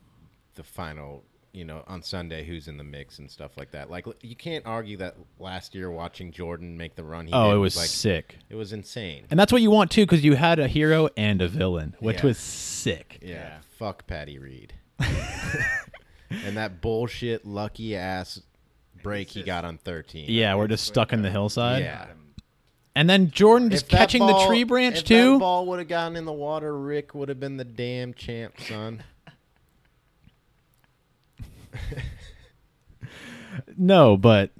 [0.55, 1.24] the final.
[1.52, 3.88] You know, on Sunday, who's in the mix and stuff like that.
[3.88, 7.28] Like, you can't argue that last year watching Jordan make the run.
[7.28, 8.38] He oh, did it was like sick.
[8.50, 9.26] it was insane.
[9.30, 12.16] And that's what you want too, because you had a hero and a villain, which
[12.18, 12.26] Yeah.
[12.26, 13.20] was sick.
[13.22, 13.59] Yeah, Yeah.
[13.78, 14.72] fuck Patty Reed.
[16.45, 18.41] and that bullshit lucky ass
[19.03, 20.26] break he got on 13.
[20.28, 21.82] Yeah, we're just stuck in the hillside.
[21.82, 22.07] Yeah.
[22.97, 25.32] And then Jordan just If that catching ball- the tree branch if too.
[25.32, 26.78] That ball would have gotten in the water.
[26.78, 29.03] Rick would have been the damn champ, son.
[33.76, 34.51] No, but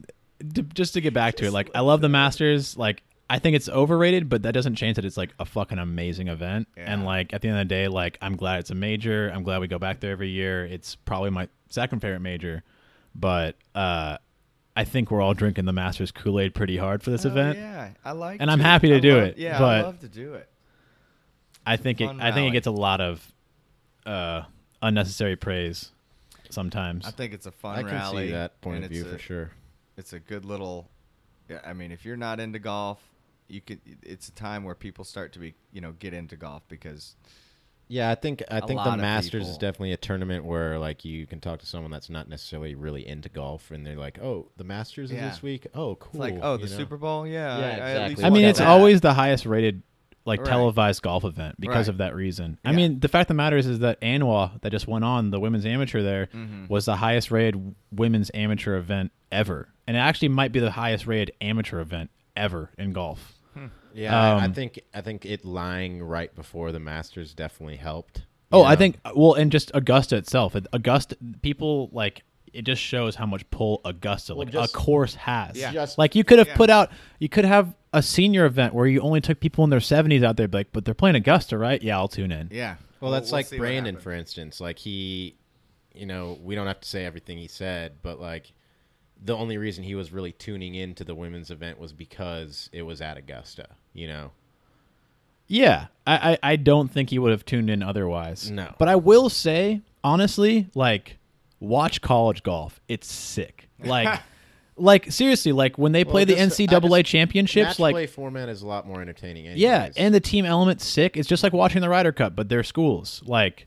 [0.55, 2.77] to, just to get back to it, like I love the Masters.
[2.77, 6.29] Like I think it's overrated, but that doesn't change that it's like a fucking amazing
[6.29, 6.69] event.
[6.77, 9.31] And like at the end of the day, like I'm glad it's a major.
[9.35, 10.65] I'm glad we go back there every year.
[10.67, 12.63] It's probably my second favorite major,
[13.15, 14.19] but uh,
[14.77, 17.57] I think we're all drinking the Masters Kool Aid pretty hard for this Oh, event.
[17.59, 18.37] Yeah, I like.
[18.37, 18.43] It.
[18.43, 20.49] And I'm happy to I do love- it, Yeah, but- I love to do it.
[21.67, 22.07] I think it.
[22.09, 23.27] fun I think it gets a lot of
[24.05, 24.43] uh,
[24.83, 25.93] unnecessary praise
[26.51, 27.07] sometimes.
[27.07, 28.27] I think it's a fun I can rally.
[28.27, 29.51] see that point point of it's view a- for sure.
[29.97, 30.91] It's a good little.
[31.49, 33.01] Yeah, I mean, if you're not into golf,
[33.49, 33.81] you could.
[34.03, 37.17] It's a time where people start to be, you know, get into golf because
[37.89, 41.27] Yeah, I think i think the of Masters is definitely a tournament where like you
[41.27, 44.65] can talk to someone that's not necessarily really into golf, and they're like, "Oh, the
[44.65, 45.67] Masters is this week.
[45.75, 46.77] Oh, cool." it's like, oh, the you know?
[46.79, 47.27] Super Bowl.
[47.27, 48.09] Yeah, Yeah, I, I exactly.
[48.15, 48.69] least I mean, it's that.
[48.69, 49.83] always the highest rated,
[50.25, 50.49] like Right.
[50.49, 51.93] televised golf event because Right.
[51.93, 52.59] of that reason.
[52.65, 55.31] I mean, the fact of the matter is, is that Anwa that just went on
[55.31, 56.71] the women's amateur there Mhm.
[56.71, 61.07] was the highest rated women's amateur event ever, and it actually might be the highest
[61.07, 63.39] rated amateur event ever in golf.
[63.95, 68.23] Yeah, I- I Um, think I think it lying right before the Masters definitely helped.
[68.51, 70.57] Oh, you I think well, and just Augusta itself.
[70.73, 75.15] Augusta people like it just shows how much pull Augusta Well, like just- a course
[75.17, 75.57] has.
[75.57, 75.73] Yeah.
[75.73, 76.57] Just- like you could have Yeah.
[76.57, 79.81] put out, you could have a senior event where you only took people in their
[79.81, 81.81] seventies out there, be like, but they're playing Augusta, right?
[81.83, 82.49] Yeah, I'll tune in.
[82.53, 82.77] Yeah.
[83.01, 84.61] Well, that's we'll like see what Brandon, for instance.
[84.61, 85.37] Like he
[85.95, 88.53] you know, we don't have to say everything he said, but like
[89.23, 93.01] the only reason he was really tuning into the women's event was because it was
[93.01, 94.31] at Augusta, you know.
[95.47, 98.51] Yeah, I, I, I don't think he would have tuned in otherwise.
[98.51, 98.75] No.
[98.79, 101.19] But I will say, honestly, like,
[101.61, 102.81] watch college golf.
[102.89, 103.69] It's sick.
[103.83, 104.21] Like,
[104.77, 108.07] like seriously, like when they play Well, the this- I NCAA just- championships, like, play
[108.07, 109.47] format is a lot more entertaining.
[109.47, 109.61] Anyways.
[109.61, 111.17] yeah, and the team element's sick.
[111.17, 113.23] It's just like watching the Ryder Cup, but they're schools.
[113.27, 113.67] Like,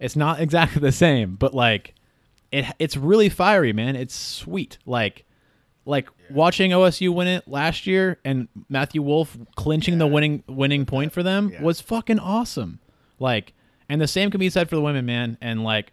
[0.00, 1.94] it's not exactly the same, but like,
[2.52, 3.96] it it's really fiery, man.
[3.96, 4.78] It's sweet.
[4.86, 5.24] Like,
[5.84, 11.12] like watching OSU win it last year and Matthew Wolff clinching the winning winning point
[11.12, 11.62] for them Yeah.
[11.62, 12.80] was fucking awesome.
[13.18, 13.54] Like,
[13.88, 15.38] and the same can be said for the women, man.
[15.40, 15.92] And like,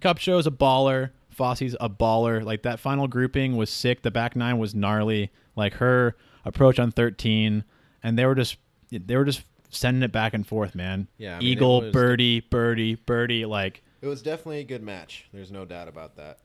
[0.00, 1.10] Kupcho's a baller.
[1.36, 2.42] Fassi's a baller.
[2.44, 4.02] Like that final grouping was sick.
[4.02, 5.30] The back nine was gnarly.
[5.54, 7.64] Like her approach on thirteen,
[8.02, 8.56] and they were just
[8.90, 11.08] they were just sending it back and forth, man.
[11.18, 13.44] Yeah, I mean, eagle, birdie, birdie, birdie.
[13.46, 15.26] Like, it was definitely a good match.
[15.32, 16.38] There's no doubt about that.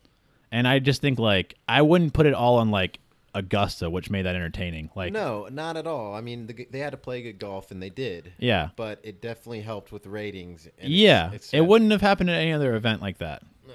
[0.51, 2.99] and I just think like I wouldn't put it all on like
[3.33, 4.89] Augusta, which made that entertaining.
[4.95, 6.13] Like, no, not at all.
[6.13, 8.33] I mean, the, they had to play good golf, and they did.
[8.37, 10.65] yeah, But it definitely helped with ratings.
[10.65, 11.61] and it's- yeah, it's it sad.
[11.61, 13.43] wouldn't have happened at any other event like that.
[13.65, 13.73] No.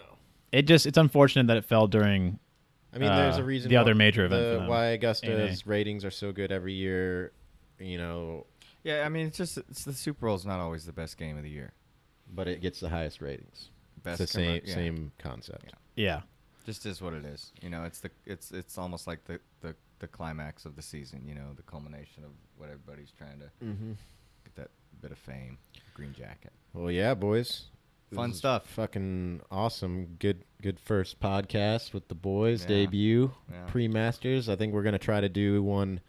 [0.53, 2.39] It just it's unfortunate that it fell during
[2.93, 3.71] I mean, there's uh, a reason.
[3.71, 4.69] the other major event the- for them.
[4.69, 7.33] why Augusta's ratings are so good every year.
[7.81, 8.47] You know,
[8.85, 11.37] Yeah, I mean, it's just it's the Super Bowl is not always the best game
[11.39, 11.73] of the year.
[12.31, 13.71] but it gets the highest ratings.
[14.07, 14.75] Best it's the same commer- yeah.
[14.75, 15.73] same concept.
[15.97, 16.21] yeah.
[16.65, 17.53] Just is what it is.
[17.63, 21.23] You know, it's the it's it's almost like the the the climax of the season.
[21.25, 23.93] You know, the culmination of what everybody's trying to Mm-hmm.
[24.45, 25.59] get that bit of fame.
[25.95, 26.53] Green jacket.
[26.75, 27.67] Well, yeah, boys.
[28.15, 28.67] Fun is stuff.
[28.71, 30.17] Fucking awesome.
[30.21, 32.63] Good, good first podcast with the boys.
[32.63, 32.69] Yeah.
[32.69, 33.65] Debut Yeah.
[33.67, 34.49] pre Masters.
[34.49, 36.01] I think we're gonna try to do one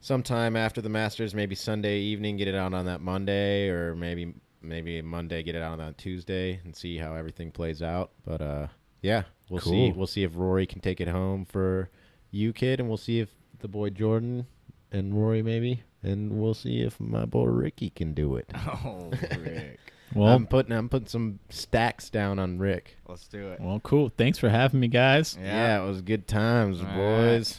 [0.00, 2.36] sometime after the Masters, maybe Sunday evening.
[2.36, 4.34] Get it out on that Monday, or maybe
[4.64, 5.42] maybe Monday.
[5.42, 8.10] Get it out on that Tuesday, and see how everything plays out.
[8.24, 8.66] But uh,
[9.02, 9.92] yeah, we'll see.
[9.92, 11.90] We'll see if Rory can take it home for
[12.30, 13.28] you, kid, and we'll see if
[13.60, 14.46] the boy Jordan
[14.92, 18.50] and Rory maybe, and we'll see if my boy Ricky can do it.
[18.84, 19.10] Oh,
[19.40, 19.78] Rick.
[20.14, 22.98] Well, I'm putting I'm putting some stacks down on Rick.
[23.08, 23.58] Let's do it.
[23.60, 24.12] well, cool.
[24.16, 25.36] Thanks for having me, guys.
[25.42, 26.96] Yeah, it was good times, All right.
[26.96, 27.58] boys.